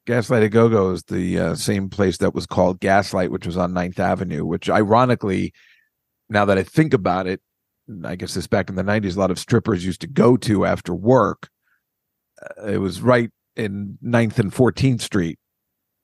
Gaslight 0.05 0.43
a 0.43 0.49
Go 0.49 0.69
Go 0.69 0.91
is 0.91 1.03
the 1.03 1.39
uh, 1.39 1.55
same 1.55 1.89
place 1.89 2.17
that 2.17 2.33
was 2.33 2.45
called 2.45 2.79
Gaslight, 2.79 3.29
which 3.29 3.45
was 3.45 3.57
on 3.57 3.73
9th 3.73 3.99
Avenue, 3.99 4.45
which 4.45 4.69
ironically, 4.69 5.53
now 6.29 6.45
that 6.45 6.57
I 6.57 6.63
think 6.63 6.93
about 6.93 7.27
it, 7.27 7.41
I 8.05 8.15
guess 8.15 8.33
this 8.33 8.47
back 8.47 8.69
in 8.69 8.75
the 8.75 8.83
90s, 8.83 9.15
a 9.15 9.19
lot 9.19 9.31
of 9.31 9.39
strippers 9.39 9.85
used 9.85 10.01
to 10.01 10.07
go 10.07 10.37
to 10.37 10.65
after 10.65 10.93
work. 10.93 11.49
Uh, 12.41 12.67
it 12.67 12.77
was 12.77 13.01
right 13.01 13.29
in 13.57 13.97
9th 14.03 14.39
and 14.39 14.53
14th 14.53 15.01
Street. 15.01 15.39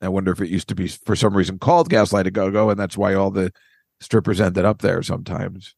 I 0.01 0.09
wonder 0.09 0.31
if 0.31 0.41
it 0.41 0.49
used 0.49 0.67
to 0.67 0.75
be, 0.75 0.89
for 0.89 1.15
some 1.15 1.35
reason, 1.35 1.59
called 1.59 1.89
Gaslight 1.89 2.27
a 2.27 2.31
Go 2.31 2.51
Go, 2.51 2.69
and 2.69 2.79
that's 2.79 2.97
why 2.97 3.13
all 3.13 3.31
the 3.31 3.53
strippers 4.03 4.39
ended 4.41 4.65
up 4.65 4.81
there 4.81 5.01
sometimes. 5.01 5.75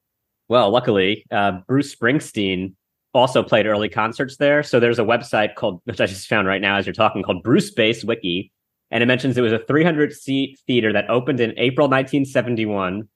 Well, 0.48 0.70
luckily, 0.70 1.26
uh, 1.32 1.60
Bruce 1.68 1.96
Springsteen 1.96 2.74
also 3.14 3.42
played 3.42 3.66
early 3.66 3.90
concerts 3.90 4.38
there. 4.38 4.62
So 4.62 4.80
there's 4.80 5.00
a 5.00 5.04
website 5.04 5.56
called, 5.56 5.82
which 5.86 6.02
I 6.02 6.06
just 6.06 6.28
found 6.28 6.48
right 6.48 6.62
now 6.62 6.76
as 6.78 6.86
you're 6.86 6.94
talking, 6.94 7.24
called 7.24 7.44
Brucebase 7.44 8.04
Wiki. 8.04 8.52
and 8.92 9.02
it 9.02 9.08
mentions 9.08 9.38
it 9.38 9.42
was 9.42 9.54
a 9.54 9.60
300 9.60 10.14
seat 10.14 10.60
theater 10.68 10.94
that 10.94 11.10
opened 11.10 11.40
in 11.40 11.54
April 11.58 11.88
1971. 11.88 13.08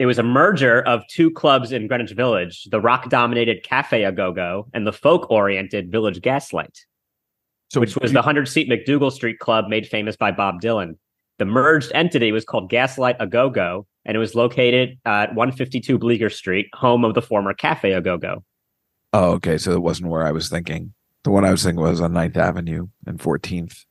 It 0.00 0.06
was 0.06 0.18
a 0.18 0.24
merger 0.24 0.82
of 0.82 1.06
two 1.08 1.30
clubs 1.30 1.70
in 1.70 1.86
Greenwich 1.86 2.12
Village: 2.12 2.64
the 2.70 2.80
rock-dominated 2.80 3.62
Cafe 3.62 4.02
A 4.02 4.10
Go 4.10 4.32
Go 4.32 4.66
and 4.74 4.86
the 4.86 4.92
folk-oriented 4.92 5.92
Village 5.92 6.20
Gaslight 6.20 6.76
So 7.70 7.78
which 7.78 7.96
was 7.96 8.10
the 8.10 8.18
100 8.18 8.48
seat 8.48 8.68
MacDougal 8.68 9.12
Street 9.12 9.38
Club 9.38 9.68
made 9.68 9.86
famous 9.86 10.16
by 10.16 10.32
Bob 10.32 10.60
Dylan. 10.60 10.94
The 11.38 11.44
merged 11.44 11.92
entity 11.94 12.32
was 12.32 12.44
called 12.44 12.70
Gaslight 12.70 13.16
A 13.20 13.26
Go 13.26 13.50
Go, 13.50 13.86
and 14.04 14.16
it 14.16 14.20
was 14.20 14.34
located 14.34 14.98
at 15.04 15.34
152 15.34 15.98
Bleecker 15.98 16.30
Street, 16.30 16.66
home 16.74 17.04
of 17.04 17.14
the 17.14 17.22
former 17.22 17.54
Cafe 17.54 17.92
A 17.92 18.00
Go 18.00 18.16
Go. 18.18 18.44
Oh, 19.12 19.32
okay. 19.32 19.58
So 19.58 19.72
it 19.72 19.82
wasn't 19.82 20.10
where 20.10 20.26
I 20.26 20.32
was 20.32 20.48
thinking. 20.48 20.92
The 21.22 21.30
one 21.30 21.44
I 21.44 21.50
was 21.50 21.62
thinking 21.62 21.80
was 21.80 22.00
on 22.00 22.12
9th 22.12 22.36
Avenue 22.36 22.88
and 23.06 23.18
14th, 23.18 23.84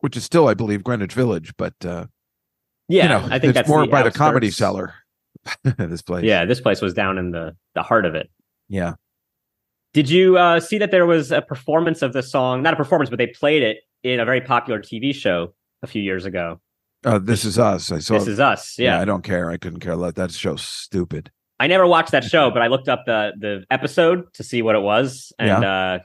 which 0.00 0.16
is 0.16 0.24
still, 0.24 0.48
I 0.48 0.54
believe, 0.54 0.84
Greenwich 0.84 1.12
Village, 1.12 1.52
but 1.56 1.74
uh, 1.84 2.06
Yeah, 2.88 3.02
you 3.02 3.08
know, 3.08 3.24
I 3.26 3.38
think 3.38 3.50
it's 3.50 3.54
that's 3.54 3.68
more 3.68 3.80
the 3.84 3.88
by 3.90 4.02
the 4.02 4.10
comedy 4.10 4.46
outskirts. 4.46 4.56
cellar. 4.56 4.94
this 5.76 6.02
place. 6.02 6.24
Yeah, 6.24 6.44
this 6.44 6.60
place 6.60 6.80
was 6.80 6.94
down 6.94 7.18
in 7.18 7.30
the 7.30 7.56
the 7.74 7.82
heart 7.82 8.06
of 8.06 8.14
it. 8.14 8.30
Yeah. 8.68 8.94
Did 9.92 10.10
you 10.10 10.36
uh, 10.36 10.60
see 10.60 10.78
that 10.78 10.90
there 10.90 11.06
was 11.06 11.30
a 11.30 11.40
performance 11.40 12.02
of 12.02 12.12
the 12.12 12.22
song? 12.22 12.62
Not 12.62 12.74
a 12.74 12.76
performance, 12.76 13.10
but 13.10 13.18
they 13.18 13.28
played 13.28 13.62
it 13.62 13.78
in 14.02 14.20
a 14.20 14.24
very 14.24 14.40
popular 14.40 14.80
TV 14.80 15.14
show 15.14 15.54
a 15.82 15.86
few 15.86 16.02
years 16.02 16.24
ago. 16.24 16.60
Uh, 17.06 17.18
this 17.20 17.44
is 17.44 17.56
us. 17.56 17.92
I 17.92 18.00
saw. 18.00 18.14
this 18.18 18.26
is 18.26 18.40
us. 18.40 18.76
Yeah. 18.78 19.00
I 19.00 19.04
don't 19.04 19.22
care. 19.22 19.48
I 19.48 19.56
couldn't 19.56 19.78
care 19.78 19.94
less. 19.94 20.14
That 20.14 20.32
show's 20.32 20.62
stupid. 20.62 21.30
I 21.60 21.68
never 21.68 21.86
watched 21.86 22.10
that 22.10 22.24
show, 22.24 22.50
but 22.50 22.60
I 22.60 22.66
looked 22.66 22.88
up 22.88 23.04
the 23.06 23.32
the 23.38 23.64
episode 23.70 24.32
to 24.34 24.42
see 24.42 24.60
what 24.60 24.74
it 24.74 24.80
was, 24.80 25.32
and 25.38 25.64
uh, 25.64 25.98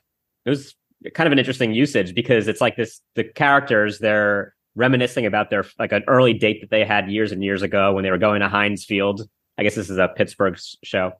it 0.46 0.50
was 0.50 0.76
kind 1.14 1.28
of 1.28 1.34
an 1.34 1.40
interesting 1.40 1.74
usage 1.74 2.14
because 2.14 2.48
it's 2.48 2.62
like 2.62 2.78
this: 2.78 3.02
the 3.16 3.24
characters 3.24 4.00
they're 4.00 4.54
reminiscing 4.76 5.26
about 5.26 5.50
their 5.50 5.66
like 5.78 5.92
an 5.92 6.04
early 6.08 6.34
date 6.34 6.62
that 6.62 6.70
they 6.70 6.86
had 6.86 7.12
years 7.12 7.32
and 7.32 7.44
years 7.44 7.64
ago 7.64 7.94
when 7.94 8.04
they 8.04 8.12
were 8.12 8.18
going 8.18 8.40
to 8.40 8.48
Heinz 8.48 8.86
Field. 8.86 9.28
I 9.58 9.64
guess 9.64 9.76
this 9.76 9.90
is 9.90 9.98
a 9.98 10.08
Pittsburgh 10.08 10.58
show, 10.84 11.14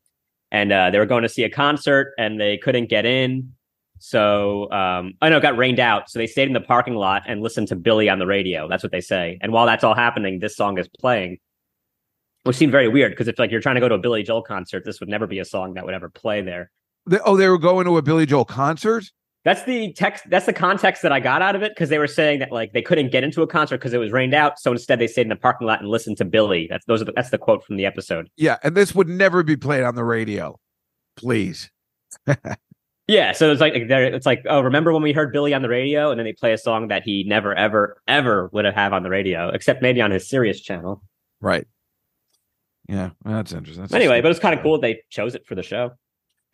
and 0.52 0.72
uh, 0.72 0.92
they 0.92 1.00
were 1.00 1.06
going 1.06 1.24
to 1.24 1.30
see 1.30 1.44
a 1.44 1.50
concert 1.50 2.14
and 2.18 2.40
they 2.40 2.58
couldn't 2.58 2.90
get 2.90 3.06
in. 3.06 3.54
So 4.02 4.70
um, 4.72 5.14
I 5.22 5.30
know 5.30 5.38
it 5.38 5.42
got 5.42 5.58
rained 5.58 5.80
out, 5.80 6.10
so 6.10 6.20
they 6.20 6.28
stayed 6.28 6.48
in 6.48 6.54
the 6.54 6.62
parking 6.62 6.96
lot 6.96 7.24
and 7.28 7.42
listened 7.42 7.68
to 7.70 7.76
Billy 7.76 8.10
on 8.10 8.20
the 8.20 8.26
radio. 8.26 8.68
That's 8.68 8.84
what 8.84 8.92
they 8.92 9.02
say. 9.02 9.38
And 9.42 9.52
while 9.52 9.66
that's 9.66 9.84
all 9.84 9.96
happening, 9.96 10.40
this 10.40 10.56
song 10.56 10.78
is 10.78 10.88
playing 10.88 11.38
which 12.44 12.56
seemed 12.56 12.72
very 12.72 12.88
weird 12.88 13.12
because 13.12 13.28
if 13.28 13.38
like 13.38 13.52
you're 13.52 13.62
trying 13.62 13.76
to 13.76 13.82
go 13.82 13.90
to 13.90 13.96
a 13.96 14.00
Billy 14.00 14.24
Joel 14.24 14.42
concert, 14.42 14.84
this 14.86 15.00
would 15.00 15.10
never 15.10 15.28
be 15.28 15.40
a 15.40 15.46
song 15.46 15.74
that 15.76 15.86
would 15.86 15.94
ever 15.94 16.10
play 16.10 16.42
there. 16.42 16.72
They, 17.06 17.20
oh, 17.20 17.38
they 17.38 17.48
were 17.48 17.58
going 17.58 17.86
to 17.86 17.98
a 17.98 18.02
Billy 18.02 18.26
Joel 18.26 18.46
concert. 18.46 19.06
That's 19.44 19.64
the 19.64 19.92
text. 19.94 20.26
That's 20.30 20.46
the 20.46 20.54
context 20.54 21.02
that 21.02 21.12
I 21.12 21.20
got 21.20 21.42
out 21.42 21.56
of 21.56 21.64
it 21.64 21.72
because 21.74 21.90
they 21.90 21.98
were 21.98 22.08
saying 22.08 22.40
that 22.40 22.52
like 22.52 22.74
they 22.74 22.82
couldn't 22.82 23.12
get 23.12 23.24
into 23.24 23.42
a 23.42 23.48
concert 23.48 23.78
because 23.78 23.94
it 23.94 23.98
was 23.98 24.12
rained 24.12 24.36
out. 24.36 24.60
So 24.60 24.72
instead, 24.72 25.00
they 25.00 25.08
stayed 25.08 25.24
in 25.24 25.30
the 25.30 25.36
parking 25.36 25.68
lot 25.68 25.82
and 25.82 25.90
listened 25.90 26.18
to 26.18 26.26
Billy. 26.26 26.68
That's 26.70 26.86
those 26.86 27.02
are 27.02 27.06
the, 27.06 27.14
that's 27.14 27.32
the 27.32 27.40
quote 27.40 27.64
from 27.64 27.78
the 27.78 27.86
episode. 27.86 28.30
Yeah, 28.38 28.58
and 28.64 28.76
this 28.76 28.94
would 28.94 29.10
never 29.10 29.42
be 29.42 29.58
played 29.58 29.84
on 29.84 29.96
the 29.96 30.04
radio. 30.04 30.60
Please. 31.16 31.72
Yeah, 33.12 33.34
so 33.34 33.52
it's 33.52 33.60
like 33.60 33.74
there. 33.90 34.06
It's 34.06 34.26
like 34.26 34.44
oh, 34.50 34.62
remember 34.62 34.94
when 34.94 35.02
we 35.02 35.12
heard 35.12 35.34
Billy 35.34 35.54
on 35.54 35.62
the 35.62 35.70
radio, 35.70 36.12
and 36.12 36.20
then 36.20 36.26
they 36.26 36.32
play 36.32 36.54
a 36.54 36.58
song 36.58 36.88
that 36.88 37.04
he 37.04 37.24
never, 37.26 37.54
ever, 37.54 38.02
ever 38.08 38.50
would 38.54 38.64
have 38.64 38.74
had 38.74 38.94
on 38.94 39.04
the 39.04 39.10
radio, 39.10 39.50
except 39.50 39.82
maybe 39.82 40.02
on 40.02 40.12
his 40.12 40.30
Sirius 40.30 40.62
channel. 40.62 41.04
Right. 41.42 41.68
Yeah, 42.88 43.10
well, 43.24 43.36
that's 43.36 43.52
interesting. 43.52 43.84
That's 43.84 43.94
Anyway, 43.94 44.22
but 44.22 44.32
it's 44.32 44.40
kind 44.40 44.56
of 44.56 44.64
cool 44.64 44.80
they 44.80 45.02
chose 45.10 45.36
it 45.36 45.46
for 45.46 45.56
the 45.56 45.64
show. 45.64 45.92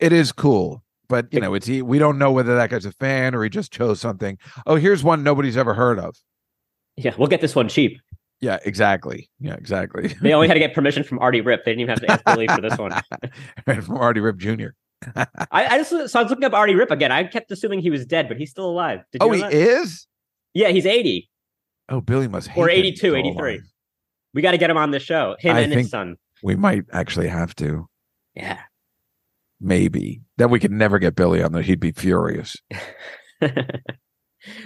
It 0.00 0.12
is 0.12 0.32
cool, 0.32 0.82
but 1.08 1.32
you 1.32 1.40
know, 1.40 1.54
it's 1.54 1.66
he, 1.66 1.80
we 1.80 1.98
don't 1.98 2.18
know 2.18 2.32
whether 2.32 2.56
that 2.56 2.70
guy's 2.70 2.84
a 2.84 2.92
fan 2.92 3.34
or 3.34 3.44
he 3.44 3.50
just 3.50 3.72
chose 3.72 4.00
something. 4.00 4.36
Oh, 4.66 4.74
here's 4.74 5.04
one 5.04 5.22
nobody's 5.22 5.56
ever 5.56 5.74
heard 5.74 6.00
of. 6.00 6.16
Yeah, 6.96 7.14
we'll 7.16 7.28
get 7.28 7.40
this 7.40 7.54
one 7.54 7.68
cheap. 7.68 8.00
Yeah, 8.40 8.58
exactly. 8.64 9.30
Yeah, 9.40 9.54
exactly. 9.54 10.08
They 10.20 10.32
only 10.32 10.48
had 10.48 10.54
to 10.54 10.60
get 10.60 10.74
permission 10.74 11.02
from 11.04 11.18
Artie 11.20 11.40
Ripp. 11.40 11.64
They 11.64 11.72
didn't 11.72 11.82
even 11.82 11.90
have 11.90 12.00
to 12.00 12.10
ask 12.10 12.24
Billy 12.24 12.46
for 12.48 12.60
this 12.60 12.78
one. 12.78 12.92
and 13.66 13.84
from 13.86 13.96
Artie 13.96 14.20
Ripp 14.20 14.36
Jr. 14.36 14.68
I, 15.16 15.26
I 15.52 15.78
just 15.78 15.90
so 15.90 16.18
I 16.18 16.22
was 16.22 16.30
looking 16.30 16.44
up 16.44 16.52
Artie 16.54 16.74
Ripp 16.74 16.90
again. 16.90 17.12
I 17.12 17.24
kept 17.24 17.50
assuming 17.50 17.80
he 17.80 17.90
was 17.90 18.04
dead, 18.04 18.28
but 18.28 18.36
he's 18.36 18.50
still 18.50 18.68
alive. 18.68 19.00
Did 19.12 19.22
oh, 19.22 19.32
you 19.32 19.44
Oh, 19.44 19.48
he 19.48 19.54
that? 19.56 19.62
is. 19.82 20.06
Yeah, 20.54 20.68
he's 20.68 20.86
80 20.86 21.30
Oh, 21.88 22.00
Billy 22.00 22.28
must 22.28 22.48
hate 22.48 22.60
or 22.60 22.66
that 22.66 22.76
he's 22.76 23.02
82, 23.02 23.16
83. 23.16 23.52
alive. 23.52 23.60
We 24.34 24.42
got 24.42 24.50
to 24.52 24.58
get 24.58 24.70
him 24.70 24.76
on 24.76 24.90
the 24.90 25.00
show. 25.00 25.36
Him 25.38 25.56
I 25.56 25.60
and 25.60 25.72
his 25.72 25.90
son. 25.90 26.16
We 26.42 26.56
might 26.56 26.84
actually 26.92 27.28
have 27.28 27.54
to. 27.56 27.88
Yeah. 28.34 28.58
Maybe 29.60 30.20
then 30.36 30.50
we 30.50 30.60
could 30.60 30.70
never 30.70 30.98
get 30.98 31.16
Billy 31.16 31.42
on 31.42 31.52
there. 31.52 31.62
He'd 31.62 31.80
be 31.80 31.92
furious. 31.92 32.56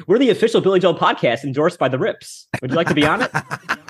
We're 0.07 0.18
the 0.18 0.31
official 0.31 0.61
Billy 0.61 0.81
Joel 0.81 0.99
podcast 0.99 1.45
endorsed 1.45 1.79
by 1.79 1.88
the 1.88 1.99
Ripps. 1.99 2.47
Would 2.61 2.71
you 2.71 2.77
like 2.77 2.88
to 2.88 2.95
be 2.95 3.07
on 3.07 3.23
it? 3.23 3.31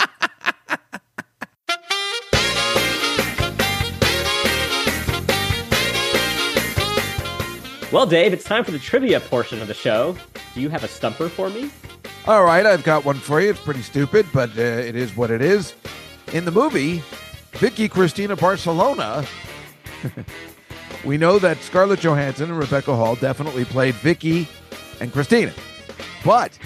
Well, 7.92 8.06
Dave, 8.06 8.32
it's 8.32 8.44
time 8.44 8.64
for 8.64 8.70
the 8.70 8.78
trivia 8.78 9.20
portion 9.20 9.60
of 9.60 9.68
the 9.68 9.74
show. 9.74 10.16
Do 10.54 10.62
you 10.62 10.70
have 10.70 10.82
a 10.82 10.88
stumper 10.88 11.28
for 11.28 11.50
me? 11.50 11.70
All 12.26 12.42
right, 12.42 12.64
I've 12.64 12.84
got 12.84 13.04
one 13.04 13.16
for 13.16 13.38
you. 13.40 13.50
It's 13.50 13.60
pretty 13.60 13.82
stupid, 13.82 14.24
but 14.32 14.48
uh, 14.56 14.62
it 14.62 14.96
is 14.96 15.14
what 15.14 15.30
it 15.30 15.42
is. 15.42 15.74
In 16.32 16.46
the 16.46 16.50
movie, 16.50 17.02
Vicky 17.52 17.88
Cristina 17.90 18.34
Barcelona, 18.34 19.26
we 21.04 21.18
know 21.18 21.38
that 21.38 21.58
Scarlett 21.58 22.00
Johansson 22.00 22.48
and 22.48 22.58
Rebecca 22.58 22.96
Hall 22.96 23.14
definitely 23.16 23.66
played 23.66 23.94
Vicky 23.96 24.48
and 24.98 25.12
Christina. 25.12 25.52
But 26.24 26.58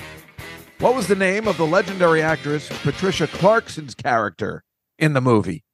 what 0.79 0.95
was 0.95 1.09
the 1.09 1.17
name 1.17 1.49
of 1.49 1.57
the 1.57 1.67
legendary 1.67 2.23
actress 2.23 2.69
Patricia 2.83 3.27
Clarkson's 3.27 3.97
character 3.97 4.62
in 4.97 5.12
the 5.12 5.21
movie? 5.21 5.65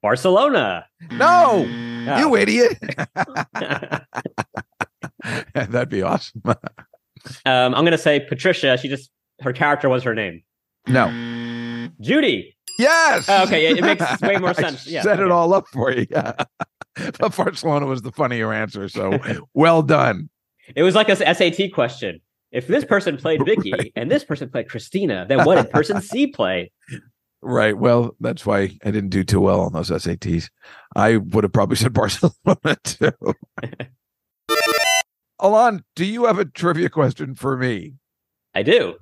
Barcelona. 0.00 0.86
No, 1.10 1.66
Oh. 2.08 2.18
you 2.18 2.36
idiot. 2.36 2.78
That'd 5.54 5.88
be 5.88 6.02
awesome. 6.02 6.42
Um, 7.44 7.74
I'm 7.74 7.84
gonna 7.84 7.98
say 7.98 8.20
Patricia. 8.20 8.78
She 8.78 8.88
just 8.88 9.10
her 9.40 9.52
character 9.52 9.88
was 9.88 10.04
her 10.04 10.14
name. 10.14 10.42
no. 10.86 11.88
Judy. 12.00 12.56
Yes. 12.78 13.26
Oh, 13.28 13.42
okay, 13.44 13.66
it- 13.66 13.78
it 13.78 13.82
makes 13.82 14.20
way 14.22 14.36
more 14.36 14.54
sense. 14.54 14.86
Yeah, 14.86 15.02
set 15.02 15.18
it 15.18 15.30
all 15.32 15.52
up 15.52 15.64
for 15.72 15.90
you. 15.90 16.06
Yeah. 16.08 16.34
but 17.18 17.34
Barcelona 17.34 17.86
was 17.86 18.02
the 18.02 18.12
funnier 18.12 18.52
answer. 18.52 18.88
So 18.88 19.18
well 19.54 19.82
done. 19.82 20.28
It 20.76 20.84
was 20.84 20.94
like 20.94 21.08
a 21.08 21.16
SAT 21.16 21.72
question. 21.74 22.20
If 22.52 22.68
this 22.68 22.84
person 22.84 23.16
played 23.16 23.44
Vicky 23.44 23.72
Right. 23.72 23.92
and 23.96 24.08
this 24.08 24.22
person 24.22 24.48
played 24.48 24.68
Christina, 24.68 25.26
then 25.28 25.44
what 25.44 25.56
did 25.56 25.70
person 25.72 26.00
C 26.02 26.28
play? 26.28 26.70
Right. 27.42 27.76
Well, 27.76 28.14
that's 28.20 28.46
why 28.46 28.78
I 28.84 28.90
didn't 28.92 29.08
do 29.10 29.24
too 29.24 29.40
well 29.40 29.62
on 29.62 29.72
those 29.72 29.90
SATs. 29.90 30.48
I 30.94 31.16
would 31.16 31.42
have 31.42 31.52
probably 31.52 31.76
said 31.76 31.92
Barcelona 31.92 32.76
too. 32.84 33.10
Alon, 35.38 35.84
do 35.94 36.04
you 36.04 36.24
have 36.24 36.38
a 36.38 36.44
trivia 36.44 36.88
question 36.88 37.34
for 37.34 37.56
me? 37.56 37.94
I 38.54 38.62
do. 38.62 38.96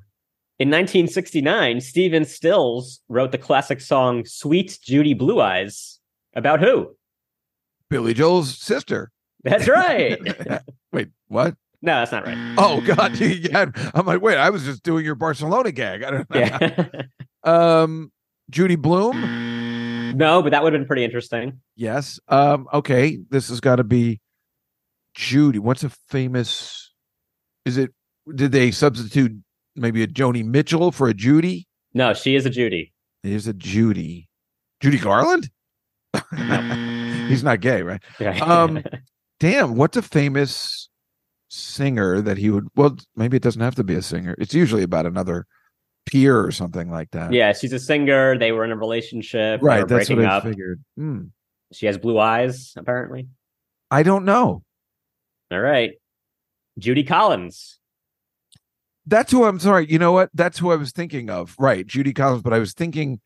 In 0.58 0.68
1969, 0.70 1.80
Stephen 1.80 2.24
Stills 2.24 3.00
wrote 3.08 3.32
the 3.32 3.38
classic 3.38 3.80
song 3.80 4.24
"Suite: 4.24 4.78
Judy 4.82 5.14
Blue 5.14 5.40
Eyes." 5.40 6.00
About 6.34 6.60
who? 6.60 6.96
Billy 7.90 8.14
Joel's 8.14 8.56
sister. 8.58 9.12
That's 9.44 9.68
right. 9.68 10.18
Wait, 10.92 11.08
what? 11.28 11.54
no, 11.82 11.98
that's 11.98 12.12
not 12.12 12.26
right. 12.26 12.54
Oh 12.58 12.80
God! 12.80 13.16
Yeah, 13.20 13.66
I'm 13.94 14.06
like, 14.06 14.22
wait, 14.22 14.38
I 14.38 14.50
was 14.50 14.64
just 14.64 14.82
doing 14.82 15.04
your 15.04 15.14
Barcelona 15.14 15.70
gag. 15.70 16.02
I 16.02 16.10
don't 16.10 16.30
know. 16.30 16.40
Yeah. 16.40 16.86
Um, 17.44 18.10
Judy 18.48 18.76
Blume. 18.76 20.16
no, 20.16 20.40
but 20.40 20.50
that 20.52 20.62
would 20.62 20.72
have 20.72 20.80
been 20.80 20.86
pretty 20.86 21.04
interesting. 21.04 21.60
Yes. 21.76 22.18
Um, 22.28 22.66
okay. 22.72 23.18
This 23.28 23.50
has 23.50 23.60
got 23.60 23.76
to 23.76 23.84
be 23.84 24.18
Judy. 25.14 25.58
What's 25.58 25.84
a 25.84 25.90
famous 26.08 26.92
is 27.64 27.76
it 27.78 27.92
did 28.34 28.52
they 28.52 28.70
substitute 28.70 29.32
maybe 29.76 30.02
a 30.02 30.06
Joni 30.06 30.44
Mitchell 30.44 30.92
for 30.92 31.08
a 31.08 31.14
Judy? 31.14 31.66
No, 31.94 32.12
she 32.14 32.34
is 32.34 32.44
a 32.46 32.50
Judy. 32.50 32.92
There's 33.22 33.46
a 33.46 33.52
Judy. 33.54 34.28
Judy 34.80 34.98
Garland? 34.98 35.48
He's 37.28 37.42
not 37.42 37.60
gay, 37.60 37.82
right? 37.82 38.02
Right. 38.20 38.40
Um, 38.42 38.82
Damn, 39.40 39.76
what's 39.76 39.96
a 39.96 40.02
famous 40.02 40.88
singer 41.48 42.20
that 42.20 42.36
he 42.38 42.50
would 42.50 42.66
well, 42.76 42.96
maybe 43.16 43.36
it 43.36 43.42
doesn't 43.42 43.60
have 43.62 43.74
to 43.76 43.84
be 43.84 43.94
a 43.94 44.02
singer. 44.02 44.34
It's 44.38 44.54
usually 44.54 44.82
about 44.82 45.06
another 45.06 45.46
peer 46.06 46.38
or 46.44 46.50
something 46.50 46.90
like 46.90 47.10
that. 47.12 47.32
yeah, 47.32 47.52
she's 47.52 47.72
a 47.72 47.78
singer. 47.78 48.36
They 48.38 48.52
were 48.52 48.64
in 48.64 48.72
a 48.72 48.76
relationship. 48.76 49.60
Right. 49.62 49.86
That's 49.86 50.08
breaking 50.08 50.24
what 50.24 50.26
I 50.26 50.36
up. 50.36 50.42
figured. 50.44 50.82
Hmm. 50.96 51.20
She 51.72 51.86
has 51.86 51.98
blue 51.98 52.18
eyes, 52.18 52.74
apparently. 52.76 53.28
I 53.90 54.02
don't 54.02 54.24
know. 54.24 54.63
All 55.54 55.60
right. 55.60 55.92
Judy 56.78 57.04
Collins. 57.04 57.78
That's 59.06 59.30
who 59.30 59.44
I'm 59.44 59.58
sorry. 59.60 59.86
You 59.90 59.98
know 59.98 60.12
what? 60.12 60.30
That's 60.34 60.58
who 60.58 60.72
I 60.72 60.76
was 60.76 60.92
thinking 60.92 61.30
of. 61.30 61.54
Right. 61.58 61.86
Judy 61.86 62.12
Collins. 62.12 62.42
But 62.42 62.52
I 62.52 62.58
was 62.58 62.72
thinking 62.72 63.20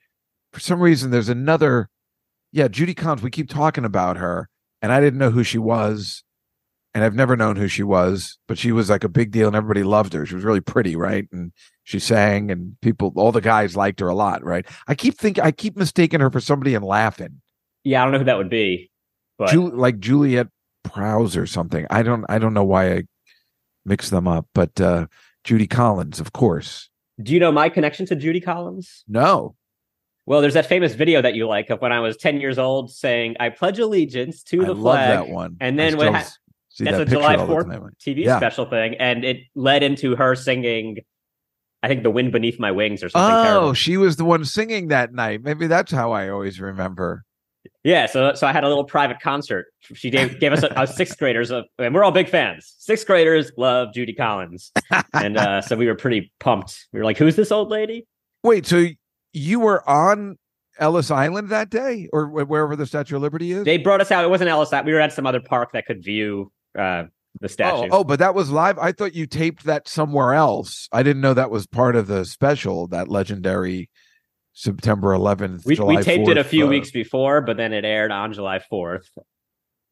for 0.53 0.61
some 0.61 0.81
reason 0.81 1.11
there's 1.11 1.29
another. 1.29 1.89
Yeah, 2.53 2.69
Judy 2.69 2.95
Collins. 2.95 3.23
We 3.23 3.31
keep 3.31 3.49
talking 3.51 3.85
about 3.85 4.17
her, 4.17 4.49
and 4.83 4.91
I 4.93 5.01
didn't 5.01 5.19
know 5.19 5.31
who 5.31 5.45
she 5.45 5.59
was. 5.59 6.25
and 6.95 7.05
I've 7.05 7.15
never 7.15 7.37
known 7.37 7.57
who 7.57 7.69
she 7.69 7.83
was, 7.83 8.39
but 8.49 8.59
she 8.59 8.73
was 8.73 8.89
like 8.91 9.05
a 9.05 9.09
big 9.09 9.31
deal 9.31 9.47
and 9.47 9.55
everybody 9.55 9.83
loved 9.85 10.15
her. 10.15 10.25
She 10.27 10.35
was 10.35 10.43
really 10.43 10.63
pretty, 10.63 10.97
right? 10.97 11.29
And 11.31 11.53
she 11.85 11.99
sang 11.99 12.51
and 12.51 12.77
people 12.81 13.13
all 13.17 13.31
the 13.31 13.43
guys 13.43 13.77
liked 13.77 14.01
her 14.01 14.09
a 14.09 14.15
lot, 14.15 14.43
right? 14.43 14.67
I 14.89 14.95
keep 14.95 15.17
thinking 15.19 15.45
I 15.45 15.53
keep 15.53 15.77
mistaking 15.77 16.21
her 16.21 16.31
for 16.31 16.41
somebody 16.41 16.75
and 16.75 16.85
laughing. 16.85 17.41
Yeah, 17.85 18.01
I 18.01 18.05
don't 18.05 18.13
know 18.13 18.19
who 18.19 18.25
that 18.25 18.39
would 18.39 18.49
be, 18.51 18.91
but 19.39 19.51
Ju- 19.51 19.71
like 19.71 19.99
Juliet 20.01 20.49
Prowse 20.93 21.37
or 21.37 21.47
something. 21.47 21.87
I 21.91 22.03
don't 22.03 22.25
I 22.29 22.39
don't 22.39 22.55
know 22.55 22.65
why 22.65 22.93
I 22.93 23.03
mix 23.85 24.11
them 24.11 24.27
up, 24.29 24.47
but 24.55 24.81
uh 24.81 25.07
Judy 25.45 25.67
Collins, 25.67 26.21
of 26.21 26.33
course. 26.33 26.91
do 27.23 27.33
you 27.33 27.41
know 27.41 27.53
my 27.53 27.69
connection 27.69 28.07
to 28.07 28.17
Judy 28.17 28.41
Collins? 28.41 29.05
No. 29.09 29.55
Well, 30.27 30.43
there's 30.43 30.55
that 30.55 30.67
famous 30.67 30.95
video 30.95 31.23
that 31.23 31.35
you 31.35 31.47
like 31.49 31.71
of 31.71 31.81
when 31.81 31.91
I 31.91 32.01
was 32.01 32.17
10 32.19 32.39
years 32.41 32.59
old 32.59 32.91
saying, 32.93 33.37
I 33.41 33.49
pledge 33.49 33.79
allegiance 33.79 34.43
to 34.45 34.61
I 34.63 34.67
the 34.67 34.75
love 34.75 34.97
flag. 34.97 35.09
that 35.09 35.29
one. 35.31 35.57
And 35.59 35.79
then 35.79 35.93
still 35.93 36.13
ha- 36.13 36.19
That's 36.81 36.99
that 36.99 37.01
a 37.01 37.05
July 37.07 37.37
4th. 37.37 37.93
TV 38.05 38.25
Yeah. 38.25 38.37
special 38.39 38.67
thing. 38.67 38.95
And 38.97 39.25
it 39.25 39.39
led 39.55 39.83
into 39.83 40.17
her 40.17 40.35
singing, 40.35 40.99
I 41.83 41.89
think, 41.89 42.03
The 42.03 42.11
Wind 42.11 42.31
Beneath 42.33 42.61
My 42.61 42.73
Wings 42.73 43.03
or 43.03 43.09
something 43.09 43.35
Oh, 43.35 43.43
terrible. 43.43 43.73
she 43.73 43.97
was 43.97 44.17
the 44.17 44.27
one 44.27 44.45
singing 44.45 44.89
that 44.89 45.15
night. 45.15 45.43
Maybe 45.43 45.67
that's 45.67 45.93
how 45.93 46.13
I 46.13 46.29
always 46.29 46.61
remember. 46.61 47.25
Yeah, 47.85 48.07
so 48.07 48.35
so 48.35 48.47
I 48.47 48.53
had 48.53 48.65
a 48.65 48.69
little 48.69 48.85
private 48.85 49.21
concert. 49.21 49.67
She 49.81 50.11
gave, 50.11 50.41
gave 50.41 50.53
us 50.53 50.63
a, 50.63 50.73
a 50.77 50.87
sixth 50.87 51.19
graders, 51.19 51.51
a, 51.51 51.65
and 51.79 51.95
we're 51.95 52.05
all 52.05 52.13
big 52.13 52.29
fans. 52.29 52.75
Sixth 52.79 53.07
graders 53.07 53.51
love 53.57 53.95
Judy 53.95 54.13
Collins, 54.13 54.73
and 55.15 55.37
uh, 55.37 55.61
so 55.63 55.77
we 55.77 55.87
were 55.87 55.95
pretty 55.95 56.33
pumped. 56.41 56.87
We 56.93 56.99
were 56.99 57.05
like, 57.05 57.19
"Who's 57.19 57.37
this 57.37 57.53
old 57.53 57.71
lady?" 57.71 58.07
Wait, 58.43 58.67
so 58.67 58.87
you 59.33 59.61
were 59.61 59.89
on 59.89 60.37
Ellis 60.79 61.11
Island 61.11 61.51
that 61.51 61.71
day, 61.71 62.09
or 62.13 62.27
wherever 62.29 62.77
the 62.77 62.87
Statue 62.87 63.17
of 63.17 63.23
Liberty 63.23 63.53
is? 63.53 63.65
They 63.65 63.79
brought 63.79 64.01
us 64.01 64.11
out. 64.11 64.25
It 64.25 64.31
wasn't 64.31 64.51
Ellis. 64.51 64.73
Island. 64.73 64.87
We 64.87 64.93
were 64.93 65.01
at 65.01 65.13
some 65.13 65.27
other 65.27 65.41
park 65.41 65.73
that 65.73 65.87
could 65.87 66.03
view 66.03 66.53
uh, 66.79 67.05
the 67.41 67.45
oh, 67.45 67.49
statue. 67.49 67.89
oh, 67.91 68.05
but 68.05 68.19
that 68.19 68.35
was 68.35 68.51
live. 68.51 68.79
I 68.79 68.93
thought 68.93 69.15
you 69.15 69.27
taped 69.27 69.65
that 69.65 69.89
somewhere 69.89 70.35
else. 70.35 70.89
I 70.93 71.03
didn't 71.03 71.23
know 71.23 71.35
that 71.35 71.51
was 71.51 71.67
part 71.67 71.97
of 71.97 72.07
the 72.07 72.25
special. 72.25 72.87
That 72.89 73.09
legendary 73.09 73.91
September 74.59 75.11
11th. 75.17 75.65
we, 75.65 75.77
we 75.77 76.03
taped 76.03 76.29
it 76.29 76.37
a 76.37 76.43
few 76.43 76.67
uh, 76.67 76.69
weeks 76.69 76.91
before, 76.91 77.41
but 77.41 77.57
then 77.57 77.73
it 77.73 77.85
aired 77.85 78.11
on 78.11 78.33
July 78.33 78.59
fourth. 78.59 79.09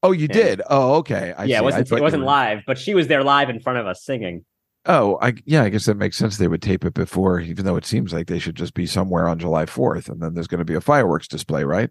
Oh, 0.02 0.10
you 0.10 0.26
Yeah. 0.28 0.34
did. 0.34 0.62
Oh, 0.68 0.94
okay. 0.96 1.32
I 1.38 1.44
Yeah, 1.44 1.58
see. 1.58 1.62
it 1.62 1.64
wasn't 1.64 1.92
it 1.92 2.00
wasn't 2.02 2.22
were- 2.22 2.26
live, 2.26 2.62
but 2.66 2.76
she 2.76 2.92
was 2.94 3.06
there 3.06 3.22
live 3.22 3.48
in 3.48 3.60
front 3.60 3.78
of 3.78 3.86
us 3.86 4.02
singing. 4.04 4.44
Oh, 4.84 5.18
I 5.22 5.34
yeah, 5.44 5.62
I 5.62 5.68
guess 5.68 5.84
that 5.86 5.96
makes 5.96 6.16
sense. 6.16 6.36
They 6.36 6.48
would 6.48 6.62
tape 6.62 6.84
it 6.84 6.94
before, 6.94 7.38
even 7.40 7.64
though 7.64 7.76
it 7.76 7.84
seems 7.86 8.12
like 8.12 8.26
they 8.26 8.38
should 8.40 8.56
just 8.56 8.74
be 8.74 8.86
somewhere 8.86 9.28
on 9.28 9.38
July 9.38 9.66
4th, 9.66 10.08
and 10.08 10.20
then 10.20 10.34
there's 10.34 10.46
going 10.48 10.58
to 10.58 10.64
be 10.64 10.74
a 10.74 10.80
fireworks 10.80 11.26
display, 11.28 11.62
right? 11.64 11.90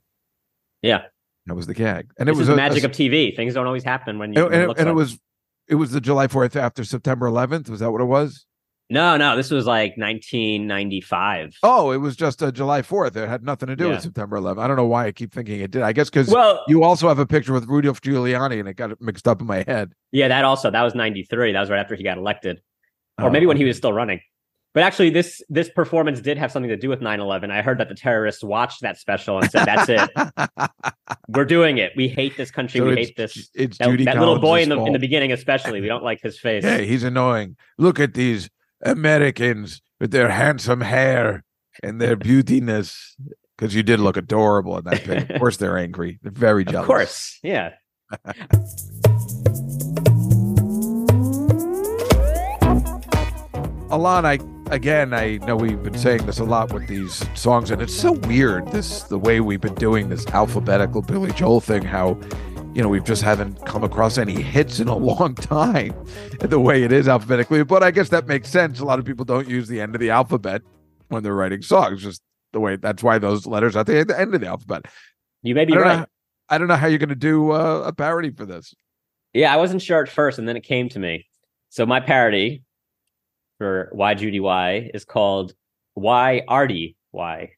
Yeah, 0.81 1.03
That 1.45 1.55
was 1.55 1.67
the 1.67 1.73
gag, 1.73 2.11
and 2.19 2.27
this 2.27 2.35
it 2.35 2.39
was 2.39 2.47
the 2.47 2.55
magic 2.57 2.83
a- 2.83 2.87
of 2.87 2.91
TV. 2.91 3.33
Things 3.35 3.53
don't 3.53 3.65
always 3.67 3.83
happen 3.85 4.19
when 4.19 4.33
you. 4.33 4.45
and, 4.45 4.53
it 4.53 4.69
and, 4.69 4.79
and 4.79 4.89
it 4.89 4.93
was 4.93 5.17
it 5.69 5.75
was 5.75 5.91
the 5.91 6.01
July 6.01 6.27
4th 6.27 6.55
after 6.57 6.83
September 6.83 7.27
11th. 7.29 7.69
Was 7.69 7.79
that 7.79 7.91
what 7.91 8.01
it 8.01 8.05
was? 8.05 8.45
No, 8.89 9.17
no. 9.17 9.35
This 9.35 9.49
was 9.51 9.65
like 9.65 9.97
1995. 9.97 11.55
Oh, 11.63 11.91
it 11.91 11.97
was 11.97 12.15
just 12.15 12.41
a 12.41 12.51
July 12.51 12.81
4th. 12.81 13.15
It 13.15 13.27
had 13.27 13.43
nothing 13.43 13.67
to 13.67 13.75
do 13.75 13.85
Yeah. 13.85 13.91
with 13.91 14.01
September 14.01 14.37
11th. 14.37 14.59
I 14.63 14.67
don't 14.67 14.77
know 14.77 14.85
why 14.85 15.05
I 15.07 15.11
keep 15.11 15.33
thinking 15.33 15.59
it 15.61 15.71
did. 15.71 15.81
I 15.81 15.93
guess 15.93 16.09
because 16.09 16.29
Well, 16.29 16.63
you 16.67 16.83
also 16.83 17.07
have 17.07 17.19
a 17.19 17.25
picture 17.25 17.53
with 17.53 17.65
Rudolph 17.67 18.01
Giuliani, 18.01 18.59
and 18.59 18.67
it 18.69 18.75
got 18.75 18.99
mixed 19.01 19.27
up 19.27 19.41
in 19.41 19.47
my 19.47 19.63
head. 19.67 19.93
yeah, 20.11 20.27
that 20.27 20.45
also 20.45 20.69
that 20.71 20.83
was 20.83 20.95
93. 20.95 21.51
That 21.53 21.59
was 21.59 21.69
right 21.69 21.79
after 21.79 21.95
he 21.95 22.03
got 22.03 22.17
elected. 22.17 22.61
or 23.19 23.25
Oh, 23.27 23.29
maybe 23.29 23.45
when 23.45 23.57
he 23.57 23.63
was 23.63 23.77
still 23.77 23.93
running. 23.93 24.19
But 24.73 24.83
actually, 24.83 25.09
this 25.09 25.41
this 25.47 25.69
performance 25.69 26.19
did 26.19 26.37
have 26.37 26.51
something 26.51 26.67
to 26.69 26.75
do 26.75 26.89
with 26.89 26.99
9/11. 26.99 27.49
I 27.49 27.61
heard 27.61 27.77
that 27.77 27.87
the 27.87 27.95
terrorists 27.95 28.43
watched 28.43 28.81
that 28.81 28.97
special 28.97 29.37
and 29.39 29.49
said, 29.49 29.65
"That's 29.65 29.87
it, 29.87 30.09
we're 31.29 31.45
doing 31.45 31.77
it. 31.77 31.93
We 31.95 32.09
hate 32.09 32.35
this 32.35 32.51
country. 32.51 32.81
So 32.81 32.87
we 32.87 32.95
hate 32.95 33.15
this." 33.15 33.49
It's 33.55 33.77
That, 33.77 33.97
that 34.03 34.19
little 34.19 34.37
boy 34.37 34.61
in 34.63 34.67
the 34.67 34.77
in 34.83 34.91
the 34.91 34.99
beginning, 34.99 35.31
especially, 35.31 35.79
we 35.79 35.87
don't 35.93 36.03
like 36.03 36.21
his 36.21 36.37
face. 36.37 36.65
Hey, 36.65 36.85
he's 36.85 37.03
annoying. 37.05 37.55
Look 37.77 38.01
at 38.01 38.15
these 38.15 38.49
Americans 38.85 39.81
with 39.99 40.11
their 40.11 40.29
handsome 40.29 40.81
hair 40.81 41.43
and 41.83 41.99
their 41.99 42.15
beautiness. 42.15 42.95
Because 43.57 43.73
you 43.73 43.83
did 43.83 44.01
look 44.01 44.17
adorable 44.17 44.77
in 44.77 44.83
that 44.83 45.03
pic. 45.03 45.29
Of 45.29 45.39
course, 45.39 45.57
they're 45.57 45.77
angry. 45.77 46.19
They're 46.21 46.31
very 46.31 46.65
jealous. 46.65 46.83
of 46.83 46.87
course, 46.87 47.39
yeah. 47.41 47.71
Alon, 53.89 54.25
I 54.25 54.39
again, 54.71 55.13
I 55.13 55.37
know 55.37 55.55
we've 55.55 55.81
been 55.81 55.97
saying 55.97 56.25
this 56.25 56.39
a 56.39 56.43
lot 56.43 56.73
with 56.73 56.87
these 56.87 57.25
songs, 57.39 57.71
and 57.71 57.81
it's 57.81 57.95
so 57.95 58.11
weird 58.13 58.67
this 58.73 59.03
the 59.03 59.17
way 59.17 59.39
we've 59.39 59.61
been 59.61 59.75
doing 59.75 60.09
this 60.09 60.27
alphabetical 60.27 61.01
Billy 61.01 61.31
Joel 61.31 61.61
thing. 61.61 61.83
How 61.83 62.19
you 62.75 62.83
know 62.83 62.89
we've 62.89 63.05
just 63.05 63.21
haven't 63.21 63.65
come 63.65 63.83
across 63.83 64.17
any 64.17 64.41
hits 64.41 64.79
in 64.79 64.89
a 64.89 64.95
long 65.11 65.33
time, 65.33 65.95
the 66.39 66.59
way 66.59 66.83
it 66.83 66.91
is 66.91 67.07
alphabetically. 67.07 67.63
But 67.63 67.81
I 67.81 67.89
guess 67.89 68.09
that 68.09 68.27
makes 68.27 68.49
sense. 68.49 68.79
A 68.79 68.85
lot 68.85 68.99
of 68.99 69.05
people 69.05 69.25
don't 69.25 69.47
use 69.47 69.67
the 69.67 69.79
end 69.79 69.95
of 69.95 70.01
the 70.01 70.09
alphabet 70.09 70.61
when 71.07 71.23
they're 71.23 71.33
writing 71.33 71.61
songs. 71.61 72.03
Just 72.03 72.21
the 72.51 72.59
way 72.59 72.75
that's 72.75 73.01
why 73.01 73.17
those 73.17 73.47
letters 73.47 73.75
are 73.75 73.79
at 73.79 73.87
the 73.87 74.19
end 74.19 74.35
of 74.35 74.41
the 74.41 74.47
alphabet. 74.47 74.85
You 75.41 75.55
may 75.55 75.65
be 75.65 75.73
I 75.73 75.77
right. 75.77 75.99
know. 75.99 76.05
I 76.49 76.57
don't 76.57 76.67
know 76.67 76.75
how 76.75 76.87
you're 76.87 76.99
going 76.99 77.09
to 77.09 77.15
do 77.15 77.51
uh, 77.51 77.83
a 77.85 77.93
parody 77.93 78.29
for 78.29 78.45
this. 78.45 78.75
Yeah, 79.33 79.53
I 79.53 79.57
wasn't 79.57 79.81
sure 79.81 80.03
at 80.03 80.09
first, 80.09 80.37
and 80.37 80.47
then 80.47 80.55
it 80.55 80.63
came 80.63 80.89
to 80.89 80.99
me. 80.99 81.25
So 81.69 81.85
my 81.85 81.99
parody 81.99 82.63
for 83.57 83.89
Why 83.93 84.13
Judy 84.13 84.39
Why 84.39 84.91
is 84.93 85.05
called 85.05 85.53
Why 85.93 86.43
Artie 86.47 86.97
Why. 87.11 87.51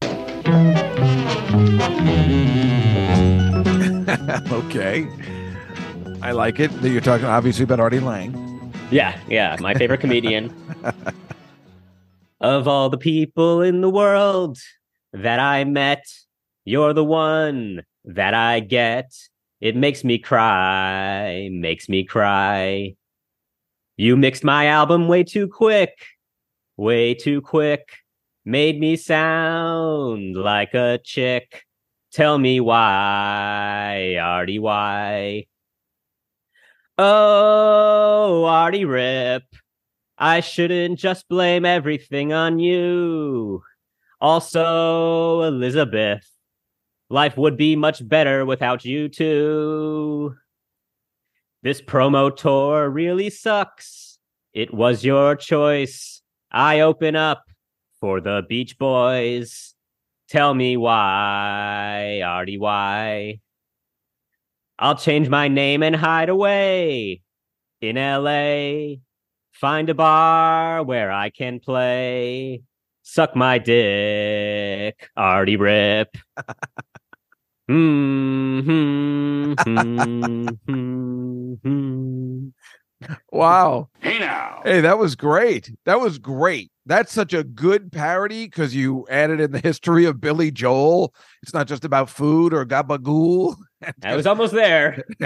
okay, 4.52 5.08
I 6.22 6.32
like 6.32 6.60
it. 6.60 6.72
That 6.82 6.90
you're 6.90 7.02
talking 7.02 7.26
obviously 7.26 7.64
about 7.64 7.80
Artie 7.80 8.00
Lange. 8.00 8.34
Yeah, 8.90 9.20
yeah, 9.28 9.58
my 9.60 9.74
favorite 9.74 10.00
comedian. 10.00 10.54
of 12.42 12.68
all 12.68 12.90
the 12.90 12.98
people 12.98 13.62
in 13.62 13.82
the 13.82 13.90
world 13.90 14.58
that 15.14 15.40
I 15.40 15.64
met, 15.64 16.06
you're 16.66 16.94
the 16.94 17.04
one 17.04 17.84
that 18.06 18.34
I 18.34 18.60
get. 18.60 19.14
It 19.60 19.76
makes 19.76 20.04
me 20.04 20.18
cry, 20.18 21.50
makes 21.52 21.90
me 21.90 22.04
cry. 22.04 22.96
You 23.98 24.16
mixed 24.16 24.44
my 24.44 24.68
album 24.68 25.08
way 25.08 25.24
too 25.24 25.48
quick, 25.48 25.98
way 26.78 27.14
too 27.14 27.42
quick. 27.42 27.90
Made 28.46 28.80
me 28.80 28.96
sound 28.96 30.36
like 30.36 30.74
a 30.74 31.00
chick. 31.04 31.67
Tell 32.18 32.40
me 32.40 32.60
why, 32.60 34.18
Artie, 34.20 34.58
why? 34.58 35.46
Oh, 36.98 38.44
Artie 38.46 38.86
Ripp. 38.86 39.44
I 40.18 40.40
shouldn't 40.40 40.98
just 40.98 41.30
blame 41.30 41.64
everything 41.64 42.34
on 42.34 42.58
you. 42.58 43.62
Also, 44.20 45.44
Elizabeth. 45.44 46.28
Life 47.12 47.38
would 47.38 47.56
be 47.56 47.76
much 47.76 48.02
better 48.10 48.48
without 48.48 48.84
you 48.84 49.10
too. 49.10 50.34
This 51.62 51.84
promo 51.84 52.36
tour 52.36 52.90
really 52.90 53.30
sucks. 53.30 54.18
It 54.56 54.74
was 54.74 55.06
your 55.06 55.36
choice. 55.36 56.24
I 56.52 56.80
open 56.80 57.16
up 57.16 57.44
for 58.00 58.22
the 58.22 58.42
Beach 58.50 58.80
Boys. 58.80 59.76
Tell 60.30 60.54
me 60.54 60.76
why, 60.76 62.22
Artie, 62.22 62.58
why? 62.58 63.40
I'll 64.78 64.96
change 64.98 65.30
my 65.30 65.48
name 65.48 65.82
and 65.84 65.96
hide 65.96 66.28
away 66.28 67.22
in 67.82 67.96
LA. 67.96 68.98
Find 69.54 69.90
a 69.90 69.94
bar 69.94 70.84
where 70.84 71.12
I 71.12 71.30
can 71.30 71.60
play. 71.62 72.62
Suck 73.04 73.38
my 73.38 73.58
dick, 73.58 75.10
Artie 75.16 75.58
Ripp. 75.58 76.18
Hmm, 77.70 78.62
hmm, 78.62 79.54
hmm, 79.66 81.54
hmm. 81.64 82.48
Wow. 83.32 83.90
Hey 84.00 84.20
now. 84.20 84.62
Hey, 84.64 84.82
that 84.82 84.98
was 84.98 85.16
great. 85.16 85.72
That 85.86 86.00
was 86.00 86.18
great. 86.18 86.72
That's 86.86 87.12
such 87.12 87.34
a 87.34 87.44
good 87.44 87.92
parody 87.92 88.46
because 88.46 88.74
you 88.74 89.06
added 89.10 89.40
in 89.40 89.52
the 89.52 89.60
history 89.60 90.06
of 90.06 90.22
Billy 90.22 90.52
Joel. 90.52 91.14
It's 91.44 91.54
not 91.54 91.68
just 91.68 91.86
about 91.86 92.10
food 92.10 92.54
or 92.54 92.66
gabagool. 92.66 93.56
I 94.04 94.16
was 94.16 94.26
almost 94.26 94.54
there. 94.54 95.04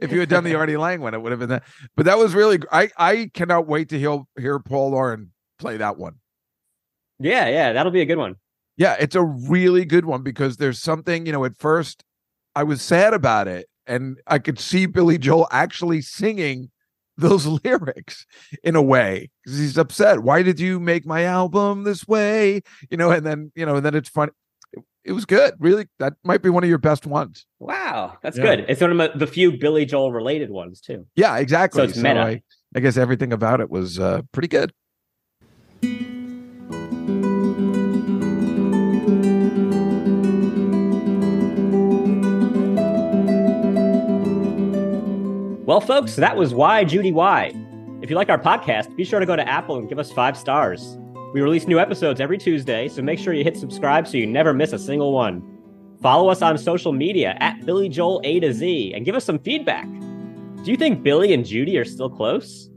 if 0.00 0.12
you 0.12 0.20
had 0.20 0.28
done 0.28 0.44
the 0.44 0.54
Artie 0.54 0.76
Lange 0.76 1.00
one, 1.00 1.14
it 1.14 1.22
would 1.22 1.32
have 1.32 1.38
been 1.38 1.48
that. 1.50 1.64
But 1.96 2.06
that 2.06 2.18
was 2.18 2.34
really. 2.34 2.58
I 2.70 2.90
I 2.98 3.30
cannot 3.32 3.66
wait 3.66 3.88
to 3.90 3.98
hear 3.98 4.22
hear 4.38 4.58
Paul 4.58 4.90
Lauren 4.90 5.32
play 5.58 5.76
that 5.78 5.96
one. 5.96 6.16
Yeah, 7.18 7.48
yeah, 7.48 7.72
that'll 7.72 7.92
be 7.92 8.02
a 8.02 8.06
good 8.06 8.18
one. 8.18 8.36
Yeah, 8.76 8.96
it's 8.98 9.14
a 9.14 9.22
really 9.22 9.84
good 9.84 10.04
one 10.04 10.22
because 10.22 10.56
there's 10.56 10.80
something, 10.80 11.26
you 11.26 11.32
know, 11.32 11.44
at 11.44 11.56
first 11.56 12.02
I 12.56 12.64
was 12.64 12.82
sad 12.82 13.14
about 13.14 13.46
it 13.46 13.68
and 13.86 14.18
I 14.26 14.38
could 14.38 14.58
see 14.58 14.86
Billy 14.86 15.16
Joel 15.18 15.46
actually 15.50 16.00
singing 16.00 16.70
those 17.16 17.46
lyrics 17.64 18.26
in 18.62 18.76
a 18.76 18.82
way 18.82 19.30
because 19.44 19.58
he's 19.58 19.78
upset. 19.78 20.20
Why 20.20 20.42
did 20.42 20.58
you 20.60 20.80
make 20.80 21.06
my 21.06 21.24
album 21.24 21.84
this 21.84 22.06
way? 22.08 22.62
You 22.90 22.96
know, 22.96 23.10
and 23.10 23.24
then, 23.24 23.52
you 23.54 23.64
know, 23.66 23.76
and 23.76 23.84
then 23.86 23.94
it's 23.94 24.08
funny. 24.08 24.32
it 25.04 25.12
was 25.12 25.24
good. 25.26 25.54
Really, 25.58 25.86
that 25.98 26.14
might 26.24 26.42
be 26.42 26.48
one 26.50 26.64
of 26.64 26.68
your 26.68 26.78
best 26.78 27.06
ones. 27.06 27.44
Wow, 27.60 28.16
that's 28.22 28.36
Yeah. 28.38 28.44
good. 28.56 28.66
It's 28.68 28.80
one 28.80 28.90
of 28.90 28.96
my- 28.96 29.10
the 29.14 29.26
few 29.26 29.56
Billy 29.58 29.84
Joel 29.84 30.12
related 30.12 30.50
ones 30.50 30.80
too. 30.80 31.06
Yeah, 31.14 31.36
exactly. 31.36 31.78
So 31.80 31.84
it's 31.84 31.96
meta. 31.98 32.20
I, 32.20 32.42
I 32.74 32.80
guess 32.80 32.96
everything 32.96 33.32
about 33.32 33.60
it 33.60 33.70
was 33.70 33.98
uh, 34.00 34.22
pretty 34.32 34.48
good. 34.48 34.72
Well, 45.66 45.80
folks, 45.80 46.16
that 46.16 46.36
was 46.36 46.52
Why 46.52 46.84
Judy 46.84 47.10
Why. 47.10 47.50
If 48.02 48.10
you 48.10 48.16
like 48.16 48.28
our 48.28 48.38
podcast, 48.38 48.94
be 48.96 49.02
sure 49.02 49.18
to 49.18 49.24
go 49.24 49.34
to 49.34 49.48
Apple 49.48 49.78
and 49.78 49.88
give 49.88 49.98
us 49.98 50.12
five 50.12 50.36
stars. 50.36 50.98
We 51.32 51.40
release 51.40 51.66
new 51.66 51.78
episodes 51.78 52.20
every 52.20 52.36
Tuesday, 52.36 52.86
so 52.86 53.00
make 53.00 53.18
sure 53.18 53.32
you 53.32 53.44
hit 53.44 53.56
subscribe 53.56 54.06
so 54.06 54.18
you 54.18 54.26
never 54.26 54.52
miss 54.52 54.74
a 54.74 54.78
single 54.78 55.14
one. 55.14 55.42
Follow 56.02 56.28
us 56.28 56.42
on 56.42 56.58
social 56.58 56.92
media 56.92 57.34
at 57.40 57.64
Billy 57.64 57.88
Joel 57.88 58.20
A 58.24 58.40
to 58.40 58.52
Z 58.52 58.92
and 58.94 59.06
give 59.06 59.14
us 59.14 59.24
some 59.24 59.38
feedback. 59.38 59.86
Do 60.64 60.70
you 60.70 60.76
think 60.76 61.02
Billy 61.02 61.32
and 61.32 61.46
Judy 61.46 61.78
are 61.78 61.84
still 61.86 62.10
close? 62.10 62.68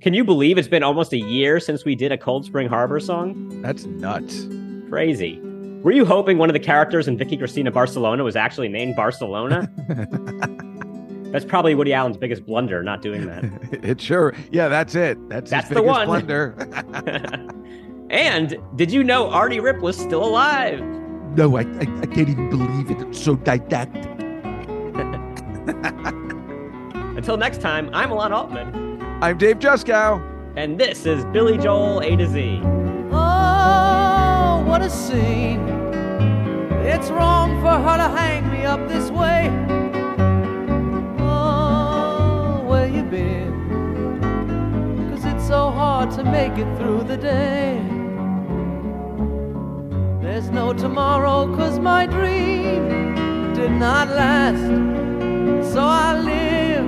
Can 0.00 0.14
you 0.14 0.24
believe 0.24 0.56
it's 0.56 0.66
been 0.66 0.82
almost 0.82 1.12
a 1.12 1.18
year 1.18 1.60
since 1.60 1.84
we 1.84 1.94
did 1.94 2.10
a 2.10 2.16
Cold 2.16 2.46
Spring 2.46 2.70
Harbor 2.70 3.00
song? 3.00 3.60
That's 3.60 3.84
nuts. 3.84 4.46
Crazy. 4.88 5.40
Were 5.82 5.92
you 5.92 6.06
hoping 6.06 6.38
one 6.38 6.48
of 6.48 6.54
the 6.54 6.60
characters 6.60 7.06
in 7.06 7.18
Vicky 7.18 7.36
Cristina 7.36 7.70
Barcelona 7.70 8.24
was 8.24 8.34
actually 8.34 8.68
named 8.68 8.96
Barcelona? 8.96 9.70
That's 11.30 11.44
probably 11.44 11.74
Woody 11.74 11.92
Allen's 11.92 12.16
biggest 12.16 12.46
blunder, 12.46 12.82
not 12.82 13.02
doing 13.02 13.26
that. 13.26 13.44
it 13.84 14.00
sure. 14.00 14.34
Yeah, 14.50 14.68
that's 14.68 14.94
it. 14.94 15.16
That's, 15.28 15.50
That's 15.50 15.68
his 15.68 15.76
the 15.76 15.82
biggest 15.82 16.08
one. 16.08 16.24
blunder. 16.26 16.54
and 18.10 18.56
did 18.76 18.90
you 18.90 19.04
know 19.04 19.28
Artie 19.30 19.60
Ripp 19.60 19.80
was 19.80 19.96
still 19.98 20.24
alive? 20.24 20.80
no, 21.36 21.56
I, 21.56 21.60
I, 21.60 21.80
I 22.02 22.06
can't 22.06 22.28
even 22.30 22.48
believe 22.50 22.90
it. 22.90 23.00
It's 23.06 23.20
so 23.22 23.36
didactic. 23.36 24.04
Until 27.16 27.36
next 27.36 27.60
time, 27.60 27.90
I'm 27.92 28.10
Alon 28.10 28.32
Altman, 28.32 29.02
I'm 29.22 29.36
Dave 29.38 29.58
Juskow. 29.58 30.20
and 30.56 30.78
this 30.80 31.04
is 31.04 31.24
Billy 31.26 31.58
Joel 31.58 32.00
A 32.00 32.16
to 32.16 32.26
Z. 32.26 32.60
Oh, 33.12 34.64
what 34.66 34.80
a 34.82 34.88
scene. 34.88 35.68
It's 36.86 37.10
wrong 37.10 37.60
for 37.60 37.70
her 37.70 37.96
to 37.98 38.08
hang 38.16 38.50
me 38.50 38.64
up 38.64 38.88
this 38.88 39.10
way. 39.10 39.48
Cause 45.10 45.24
it's 45.24 45.46
so 45.46 45.70
hard 45.70 46.10
to 46.12 46.24
make 46.24 46.58
it 46.58 46.68
through 46.78 47.04
the 47.04 47.16
day. 47.16 47.80
There's 50.20 50.50
no 50.50 50.74
tomorrow 50.74 51.46
cause 51.56 51.78
my 51.78 52.04
dream 52.04 53.54
did 53.54 53.72
not 53.72 54.08
last. 54.08 54.66
So 55.72 55.80
I 55.80 56.18
live 56.18 56.84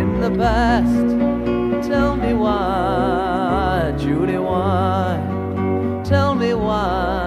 in 0.00 0.20
the 0.20 0.30
past. 0.30 1.88
Tell 1.88 2.14
me 2.16 2.32
why, 2.34 3.94
Judy, 3.98 4.38
why? 4.38 5.18
Tell 6.04 6.36
me 6.36 6.54
why, 6.54 7.17